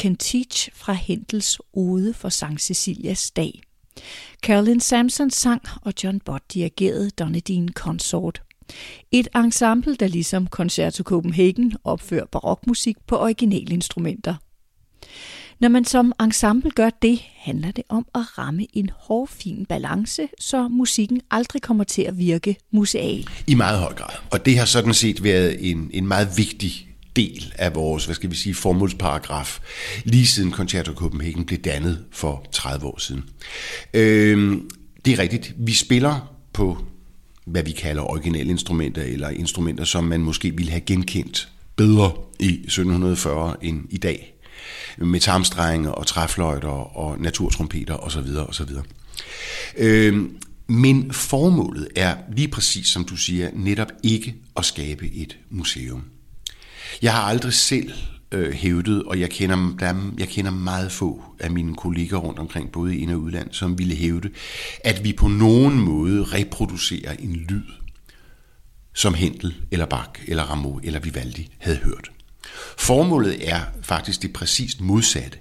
Can 0.02 0.16
Teach 0.16 0.70
fra 0.74 0.92
Hentels 0.92 1.58
Ode 1.72 2.14
for 2.14 2.28
Sankt 2.28 2.62
Cecilias 2.62 3.30
Dag. 3.30 3.62
Carolyn 4.42 4.80
Sampson 4.80 5.30
sang, 5.30 5.62
og 5.82 5.92
John 6.04 6.20
Bott 6.20 6.54
dirigerede 6.54 7.10
Donadine 7.10 7.68
Consort. 7.68 8.42
Et 9.12 9.28
ensemble, 9.36 9.94
der 9.94 10.08
ligesom 10.08 10.46
Concerto 10.46 11.02
Copenhagen 11.02 11.76
opfører 11.84 12.24
barokmusik 12.24 12.96
på 13.06 13.18
originalinstrumenter. 13.18 14.34
Når 15.60 15.68
man 15.68 15.84
som 15.84 16.12
ensemble 16.20 16.70
gør 16.70 16.90
det, 16.90 17.20
handler 17.36 17.70
det 17.70 17.84
om 17.88 18.06
at 18.14 18.38
ramme 18.38 18.66
en 18.72 18.90
hårfin 18.94 19.66
balance, 19.66 20.28
så 20.38 20.68
musikken 20.68 21.20
aldrig 21.30 21.62
kommer 21.62 21.84
til 21.84 22.02
at 22.02 22.18
virke 22.18 22.56
museal. 22.70 23.28
I 23.46 23.54
meget 23.54 23.78
høj 23.78 23.94
grad. 23.94 24.14
Og 24.30 24.46
det 24.46 24.58
har 24.58 24.64
sådan 24.64 24.94
set 24.94 25.24
været 25.24 25.70
en, 25.70 25.90
en 25.92 26.06
meget 26.06 26.28
vigtig 26.36 26.91
del 27.16 27.52
af 27.58 27.74
vores, 27.74 28.04
hvad 28.04 28.14
skal 28.14 28.30
vi 28.30 28.36
sige, 28.36 28.54
formålsparagraf, 28.54 29.60
lige 30.04 30.26
siden 30.26 30.52
Concerto 30.52 30.92
Copenhagen 30.92 31.44
blev 31.44 31.58
dannet 31.58 32.04
for 32.12 32.46
30 32.52 32.86
år 32.86 32.98
siden. 32.98 33.24
Øh, 33.94 34.58
det 35.04 35.12
er 35.12 35.18
rigtigt. 35.18 35.54
Vi 35.58 35.72
spiller 35.72 36.34
på, 36.52 36.84
hvad 37.44 37.62
vi 37.62 37.70
kalder 37.70 38.02
originale 38.02 38.50
instrumenter, 38.50 39.02
eller 39.02 39.28
instrumenter, 39.28 39.84
som 39.84 40.04
man 40.04 40.20
måske 40.20 40.50
ville 40.56 40.70
have 40.70 40.80
genkendt 40.80 41.48
bedre 41.76 42.12
i 42.40 42.48
1740 42.48 43.64
end 43.64 43.82
i 43.90 43.96
dag. 43.96 44.34
Med 44.98 45.20
tarmstrenge 45.20 45.94
og 45.94 46.06
træfløjter 46.06 46.96
og 46.96 47.20
naturtrompeter 47.20 47.94
osv. 47.94 48.36
osv. 48.48 48.70
Øh, 49.78 50.24
men 50.66 51.12
formålet 51.12 51.88
er 51.96 52.16
lige 52.36 52.48
præcis 52.48 52.86
som 52.86 53.04
du 53.04 53.16
siger, 53.16 53.50
netop 53.54 53.88
ikke 54.02 54.34
at 54.56 54.64
skabe 54.64 55.10
et 55.14 55.38
museum. 55.50 56.04
Jeg 57.02 57.12
har 57.12 57.22
aldrig 57.22 57.52
selv 57.52 57.92
øh, 58.32 58.52
hævdet, 58.52 59.02
og 59.02 59.20
jeg 59.20 59.30
kender, 59.30 59.76
der, 59.78 60.12
jeg 60.18 60.28
kender 60.28 60.50
meget 60.50 60.92
få 60.92 61.22
af 61.40 61.50
mine 61.50 61.74
kolleger 61.74 62.16
rundt 62.16 62.38
omkring, 62.38 62.72
både 62.72 62.96
i 62.96 62.98
ind- 62.98 63.10
og 63.10 63.20
udland, 63.20 63.48
som 63.52 63.78
ville 63.78 63.94
hævde, 63.94 64.30
at 64.84 65.04
vi 65.04 65.12
på 65.12 65.28
nogen 65.28 65.80
måde 65.80 66.24
reproducerer 66.24 67.12
en 67.18 67.36
lyd, 67.36 67.62
som 68.94 69.14
Hentel 69.14 69.54
eller 69.70 69.86
Bach 69.86 70.10
eller 70.26 70.42
Rameau 70.42 70.80
eller 70.82 71.00
Vivaldi 71.00 71.48
havde 71.58 71.78
hørt. 71.78 72.10
Formålet 72.78 73.48
er 73.52 73.60
faktisk 73.82 74.22
det 74.22 74.32
præcist 74.32 74.80
modsatte. 74.80 75.38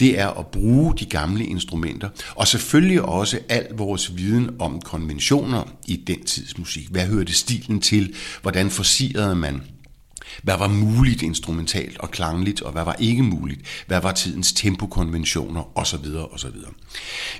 Det 0.00 0.18
er 0.18 0.28
at 0.28 0.46
bruge 0.46 0.94
de 0.98 1.04
gamle 1.04 1.44
instrumenter, 1.44 2.08
og 2.34 2.48
selvfølgelig 2.48 3.02
også 3.02 3.38
al 3.48 3.66
vores 3.72 4.16
viden 4.16 4.50
om 4.58 4.80
konventioner 4.80 5.76
i 5.86 5.96
den 5.96 6.24
tids 6.24 6.58
musik. 6.58 6.88
Hvad 6.88 7.06
hørte 7.06 7.32
stilen 7.32 7.80
til? 7.80 8.14
Hvordan 8.42 8.70
forsirede 8.70 9.36
man 9.36 9.62
hvad 10.42 10.58
var 10.58 10.68
muligt 10.68 11.22
instrumentalt 11.22 11.98
og 11.98 12.10
klangligt, 12.10 12.62
og 12.62 12.72
hvad 12.72 12.84
var 12.84 12.96
ikke 12.98 13.22
muligt? 13.22 13.60
Hvad 13.86 14.00
var 14.00 14.12
tidens 14.12 14.52
tempokonventioner, 14.52 15.78
osv. 15.78 16.06
osv. 16.32 16.56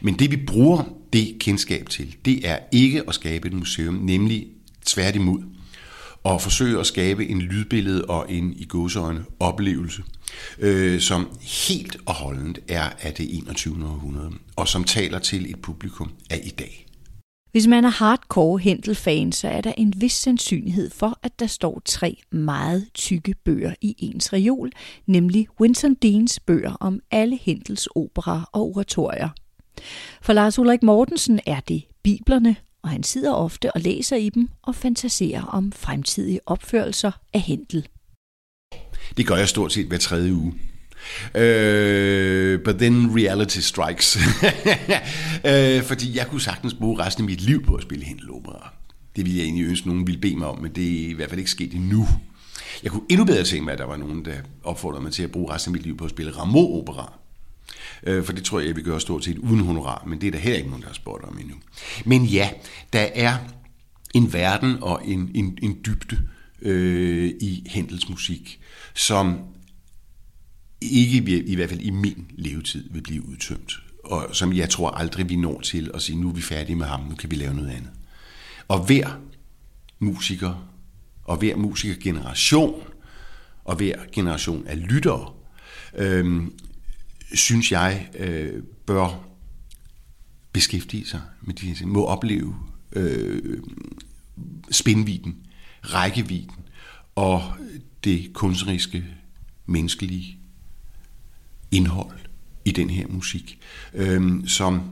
Men 0.00 0.14
det 0.18 0.30
vi 0.30 0.36
bruger 0.36 0.84
det 1.12 1.36
kendskab 1.40 1.88
til, 1.88 2.16
det 2.24 2.48
er 2.48 2.58
ikke 2.72 3.02
at 3.08 3.14
skabe 3.14 3.48
et 3.48 3.54
museum, 3.54 3.94
nemlig 3.94 4.46
tværtimod 4.86 5.42
at 6.24 6.42
forsøge 6.42 6.80
at 6.80 6.86
skabe 6.86 7.28
en 7.28 7.42
lydbillede 7.42 8.04
og 8.04 8.32
en 8.32 8.54
i 8.56 8.64
gåseøjne 8.64 9.24
oplevelse, 9.40 10.02
øh, 10.58 11.00
som 11.00 11.28
helt 11.42 11.96
og 12.06 12.14
holdent 12.14 12.58
er 12.68 12.90
af 13.00 13.14
det 13.14 13.36
21. 13.36 13.74
århundrede, 13.84 14.30
og 14.56 14.68
som 14.68 14.84
taler 14.84 15.18
til 15.18 15.50
et 15.50 15.62
publikum 15.62 16.10
af 16.30 16.40
i 16.44 16.50
dag. 16.50 16.89
Hvis 17.52 17.66
man 17.66 17.84
er 17.84 17.88
hardcore 17.88 18.58
Hentel-fan, 18.58 19.32
så 19.32 19.48
er 19.48 19.60
der 19.60 19.72
en 19.72 19.94
vis 19.96 20.12
sandsynlighed 20.12 20.90
for, 20.90 21.18
at 21.22 21.38
der 21.38 21.46
står 21.46 21.82
tre 21.84 22.16
meget 22.30 22.88
tykke 22.94 23.34
bøger 23.44 23.74
i 23.80 23.94
ens 23.98 24.32
reol, 24.32 24.72
nemlig 25.06 25.46
Winston 25.60 25.94
Deans 25.94 26.40
bøger 26.40 26.76
om 26.80 27.00
alle 27.10 27.36
Hentels 27.36 27.88
opera 27.94 28.50
og 28.52 28.66
oratorier. 28.66 29.28
For 30.22 30.32
Lars 30.32 30.58
Ulrik 30.58 30.82
Mortensen 30.82 31.40
er 31.46 31.60
det 31.60 31.82
biblerne, 32.02 32.56
og 32.82 32.88
han 32.88 33.02
sidder 33.02 33.32
ofte 33.32 33.72
og 33.72 33.80
læser 33.80 34.16
i 34.16 34.28
dem 34.28 34.48
og 34.62 34.74
fantaserer 34.74 35.42
om 35.42 35.72
fremtidige 35.72 36.40
opførelser 36.46 37.10
af 37.32 37.40
Hentel. 37.40 37.88
Det 39.16 39.26
gør 39.26 39.36
jeg 39.36 39.48
stort 39.48 39.72
set 39.72 39.86
hver 39.86 39.98
tredje 39.98 40.34
uge. 40.34 40.54
Uh, 41.34 42.62
but 42.64 42.78
then 42.78 43.16
reality 43.16 43.58
strikes. 43.58 44.16
uh, 44.16 45.82
fordi 45.90 46.16
jeg 46.16 46.26
kunne 46.26 46.40
sagtens 46.40 46.74
bruge 46.74 46.98
resten 46.98 47.24
af 47.24 47.26
mit 47.26 47.40
liv 47.40 47.64
på 47.64 47.74
at 47.74 47.82
spille 47.82 48.04
Hendelopera. 48.04 48.72
Det 49.16 49.24
ville 49.24 49.38
jeg 49.38 49.44
egentlig 49.44 49.66
ønske, 49.66 49.88
nogen 49.88 50.06
ville 50.06 50.20
bede 50.20 50.36
mig 50.36 50.48
om, 50.48 50.58
men 50.58 50.72
det 50.72 51.04
er 51.04 51.08
i 51.08 51.12
hvert 51.12 51.28
fald 51.28 51.38
ikke 51.38 51.50
sket 51.50 51.74
endnu. 51.74 52.08
Jeg 52.82 52.92
kunne 52.92 53.02
endnu 53.08 53.24
bedre 53.24 53.44
tænke 53.44 53.64
mig, 53.64 53.72
at 53.72 53.78
der 53.78 53.84
var 53.84 53.96
nogen, 53.96 54.24
der 54.24 54.34
opfordrede 54.64 55.02
mig 55.02 55.12
til 55.12 55.22
at 55.22 55.30
bruge 55.30 55.54
resten 55.54 55.70
af 55.70 55.72
mit 55.72 55.82
liv 55.82 55.96
på 55.96 56.04
at 56.04 56.10
spille 56.10 56.32
Rameau-opera. 56.32 57.12
Uh, 58.06 58.14
øh, 58.14 58.24
for 58.24 58.32
det 58.32 58.44
tror 58.44 58.58
jeg, 58.58 58.68
jeg 58.68 58.76
vil 58.76 58.84
gøre 58.84 59.00
stort 59.00 59.24
set 59.24 59.38
uden 59.38 59.60
honorar, 59.60 60.04
men 60.06 60.20
det 60.20 60.26
er 60.26 60.30
der 60.30 60.38
heller 60.38 60.56
ikke 60.56 60.68
nogen, 60.68 60.82
der 60.82 60.88
har 60.88 60.94
spurgt 60.94 61.24
om 61.24 61.38
endnu. 61.38 61.54
Men 62.04 62.24
ja, 62.24 62.50
der 62.92 63.06
er 63.14 63.36
en 64.14 64.32
verden 64.32 64.76
og 64.80 65.00
en, 65.04 65.30
en, 65.34 65.58
en 65.62 65.78
dybde 65.86 66.18
øh, 66.62 67.32
i 67.40 67.66
Hendels 67.70 68.08
musik, 68.08 68.60
som 68.94 69.38
ikke 70.80 71.42
i 71.46 71.54
hvert 71.54 71.68
fald 71.68 71.80
i 71.80 71.90
min 71.90 72.26
levetid 72.30 72.90
vil 72.90 73.02
blive 73.02 73.28
udtømt. 73.28 73.72
Og 74.04 74.28
som 74.32 74.52
jeg 74.52 74.70
tror 74.70 74.90
aldrig 74.90 75.28
vi 75.28 75.36
når 75.36 75.60
til 75.60 75.90
at 75.94 76.02
sige, 76.02 76.20
nu 76.20 76.28
er 76.28 76.32
vi 76.32 76.42
færdige 76.42 76.76
med 76.76 76.86
ham, 76.86 77.00
nu 77.00 77.14
kan 77.14 77.30
vi 77.30 77.36
lave 77.36 77.54
noget 77.54 77.70
andet. 77.70 77.90
Og 78.68 78.86
hver 78.86 79.20
musiker, 79.98 80.68
og 81.24 81.36
hver 81.36 81.56
musikergeneration, 81.56 82.82
og 83.64 83.76
hver 83.76 83.96
generation 84.12 84.66
af 84.66 84.88
lyttere, 84.88 85.32
øh, 85.98 86.42
synes 87.34 87.72
jeg 87.72 88.08
øh, 88.18 88.62
bør 88.86 89.24
beskæftige 90.52 91.06
sig 91.06 91.20
med 91.42 91.54
de 91.54 91.66
her 91.66 91.86
må 91.86 92.04
opleve 92.04 92.54
øh, 92.92 93.58
spændviden, 94.70 95.36
rækkevidden 95.82 96.56
og 97.14 97.42
det 98.04 98.32
kunstneriske, 98.32 99.04
menneskelige 99.66 100.39
indhold 101.70 102.18
i 102.64 102.70
den 102.70 102.90
her 102.90 103.06
musik, 103.08 103.58
øhm, 103.94 104.48
som 104.48 104.82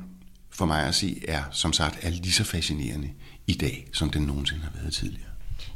for 0.50 0.66
mig 0.66 0.86
at 0.86 0.94
se 0.94 1.22
er, 1.28 1.42
som 1.52 1.72
sagt, 1.72 1.98
er 2.02 2.10
lige 2.10 2.32
så 2.32 2.44
fascinerende 2.44 3.08
i 3.46 3.52
dag, 3.52 3.88
som 3.92 4.10
den 4.10 4.22
nogensinde 4.22 4.62
har 4.62 4.72
været 4.80 4.92
tidligere. 4.92 5.28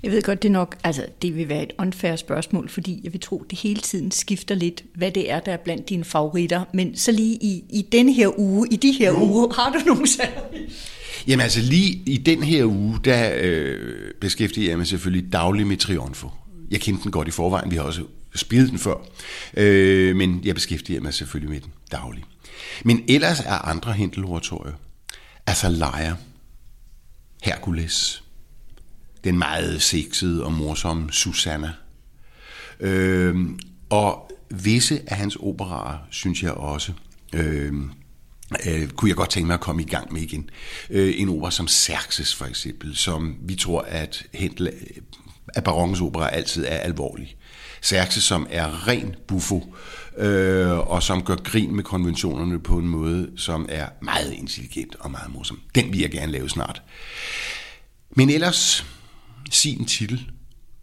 Jeg 0.02 0.10
ved 0.10 0.22
godt, 0.22 0.42
det 0.42 0.52
nok, 0.52 0.76
altså 0.84 1.06
det 1.22 1.36
vil 1.36 1.48
være 1.48 1.62
et 1.62 1.72
unfair 1.78 2.16
spørgsmål, 2.16 2.68
fordi 2.68 3.00
jeg 3.04 3.12
vil 3.12 3.20
tro, 3.20 3.44
det 3.50 3.58
hele 3.58 3.80
tiden 3.80 4.10
skifter 4.10 4.54
lidt, 4.54 4.84
hvad 4.94 5.10
det 5.10 5.30
er, 5.30 5.40
der 5.40 5.52
er 5.52 5.56
blandt 5.56 5.88
dine 5.88 6.04
favoritter. 6.04 6.64
Men 6.74 6.96
så 6.96 7.12
lige 7.12 7.34
i, 7.34 7.64
i 7.70 7.82
denne 7.92 8.12
her 8.12 8.38
uge, 8.38 8.68
i 8.70 8.76
de 8.76 8.92
her 8.92 9.12
uger, 9.12 9.52
har 9.54 9.72
du 9.72 9.78
nogle 9.86 10.08
særlige? 10.08 10.68
Jamen 11.26 11.40
altså 11.40 11.60
lige 11.60 12.02
i 12.06 12.16
den 12.16 12.42
her 12.42 12.64
uge, 12.64 12.98
der 13.04 13.32
øh, 13.40 13.78
beskæftiger 14.20 14.68
jeg 14.68 14.78
mig 14.78 14.86
selvfølgelig 14.86 15.32
dagligt 15.32 15.68
med 15.68 15.76
Triunfo. 15.76 16.28
Jeg 16.70 16.80
kendte 16.80 17.02
den 17.02 17.12
godt 17.12 17.28
i 17.28 17.30
forvejen, 17.30 17.70
vi 17.70 17.76
har 17.76 17.82
også 17.82 18.02
spillet 18.34 18.70
den 18.70 18.78
før, 18.78 18.94
øh, 19.56 20.16
men 20.16 20.40
jeg 20.44 20.54
beskæftiger 20.54 21.00
mig 21.00 21.14
selvfølgelig 21.14 21.50
med 21.50 21.60
den 21.60 21.72
dagligt. 21.92 22.26
Men 22.84 23.04
ellers 23.08 23.40
er 23.40 23.68
andre 23.68 23.92
Hentel-oratorier, 23.92 24.74
altså 25.46 25.68
Leia, 25.68 26.16
Hercules, 27.42 28.22
den 29.24 29.38
meget 29.38 29.82
sexede 29.82 30.44
og 30.44 30.52
morsomme 30.52 31.12
Susanna, 31.12 31.72
øh, 32.80 33.36
og 33.90 34.30
visse 34.50 35.02
af 35.06 35.16
hans 35.16 35.36
operaer, 35.36 35.98
synes 36.10 36.42
jeg 36.42 36.52
også, 36.52 36.92
øh, 37.32 37.72
øh, 38.66 38.88
kunne 38.88 39.08
jeg 39.08 39.16
godt 39.16 39.30
tænke 39.30 39.46
mig 39.46 39.54
at 39.54 39.60
komme 39.60 39.82
i 39.82 39.86
gang 39.86 40.12
med 40.12 40.22
igen. 40.22 40.50
Øh, 40.90 41.14
en 41.16 41.28
opera 41.28 41.50
som 41.50 41.68
Xerxes 41.68 42.34
for 42.34 42.44
eksempel, 42.44 42.96
som 42.96 43.36
vi 43.40 43.54
tror, 43.54 43.80
at 43.80 44.26
Hentel 44.32 44.66
øh, 44.66 45.02
at 45.48 45.64
Baronkens 45.64 46.00
opera 46.00 46.28
altid 46.28 46.64
er 46.64 46.76
alvorlig. 46.76 47.36
Xerxes, 47.84 48.24
som 48.24 48.46
er 48.50 48.88
ren 48.88 49.14
buffo, 49.28 49.74
øh, 50.16 50.78
og 50.78 51.02
som 51.02 51.22
gør 51.22 51.36
grin 51.36 51.76
med 51.76 51.84
konventionerne 51.84 52.60
på 52.60 52.78
en 52.78 52.88
måde, 52.88 53.30
som 53.36 53.66
er 53.68 53.88
meget 54.02 54.32
intelligent 54.32 54.96
og 55.00 55.10
meget 55.10 55.32
morsom. 55.32 55.60
Den 55.74 55.92
vil 55.92 56.00
jeg 56.00 56.10
gerne 56.10 56.32
lave 56.32 56.48
snart. 56.48 56.82
Men 58.10 58.30
ellers, 58.30 58.86
sin 59.50 59.84
titel, 59.84 60.30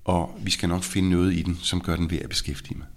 og 0.06 0.40
vi 0.44 0.52
skal 0.52 0.70
nok 0.70 0.84
finde 0.84 1.10
noget 1.10 1.34
i 1.34 1.42
den, 1.42 1.60
som 1.62 1.82
gør 1.82 1.96
den 1.96 2.12
ved 2.12 2.20
at 2.20 2.30
beskæftige 2.30 2.78
mig. 2.78 2.88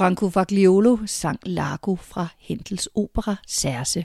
Franco 0.00 0.30
Fagliolo 0.30 0.98
sang 1.06 1.38
Largo 1.46 1.96
fra 1.96 2.28
Hentels 2.38 2.88
opera 2.94 3.36
Serse. 3.46 4.04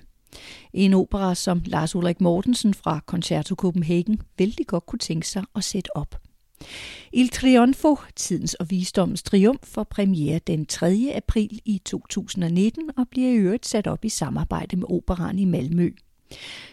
En 0.74 0.94
opera, 0.94 1.36
som 1.36 1.62
Lars 1.66 1.96
Ulrik 1.96 2.22
Mortensen 2.22 2.74
fra 2.74 3.00
Concerto 3.06 3.56
Copenhagen 3.56 4.22
vældig 4.38 4.68
godt 4.68 4.86
kunne 4.86 5.00
tænke 5.00 5.28
sig 5.28 5.44
at 5.56 5.64
sætte 5.64 5.98
op. 5.98 6.22
Il 7.14 7.30
Trionfo, 7.30 7.98
tidens 8.16 8.54
og 8.54 8.72
visdommens 8.72 9.24
triumf, 9.24 9.60
får 9.64 9.84
premiere 9.84 10.40
den 10.40 10.66
3. 10.66 11.14
april 11.16 11.60
i 11.66 11.82
2019 11.86 12.90
og 12.98 13.08
bliver 13.12 13.30
i 13.30 13.36
øvrigt 13.36 13.66
sat 13.66 13.88
op 13.88 14.06
i 14.06 14.10
samarbejde 14.10 14.76
med 14.76 14.88
operan 14.90 15.40
i 15.40 15.46
Malmø. 15.46 15.92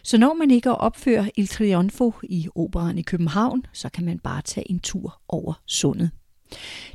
Så 0.03 0.18
når 0.18 0.35
man 0.35 0.51
ikke 0.51 0.75
opfører 0.75 1.29
Il 1.37 1.49
Trionfo 1.49 2.12
i 2.23 2.49
operan 2.55 2.99
i 2.99 3.03
København, 3.03 3.66
så 3.73 3.89
kan 3.89 4.05
man 4.05 4.18
bare 4.18 4.43
tage 4.43 4.70
en 4.70 4.81
tur 4.81 5.20
over 5.29 5.62
sundet. 5.66 6.11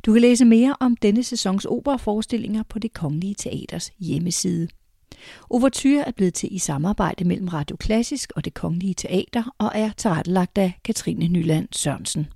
Du 0.06 0.12
kan 0.12 0.22
læse 0.22 0.44
mere 0.44 0.76
om 0.80 0.96
denne 0.96 1.22
sæsons 1.22 1.64
operaforestillinger 1.64 2.62
på 2.68 2.78
det 2.78 2.92
Kongelige 2.92 3.34
Teaters 3.34 3.90
hjemmeside. 3.98 4.68
Overture 5.50 6.04
er 6.06 6.12
blevet 6.12 6.34
til 6.34 6.54
i 6.54 6.58
samarbejde 6.58 7.24
mellem 7.24 7.48
Radio 7.48 7.76
Klassisk 7.76 8.32
og 8.36 8.44
det 8.44 8.54
Kongelige 8.54 8.94
Teater 8.94 9.54
og 9.58 9.72
er 9.74 9.90
tilrettelagt 9.96 10.58
af 10.58 10.72
Katrine 10.84 11.28
Nyland 11.28 11.68
Sørensen. 11.72 12.26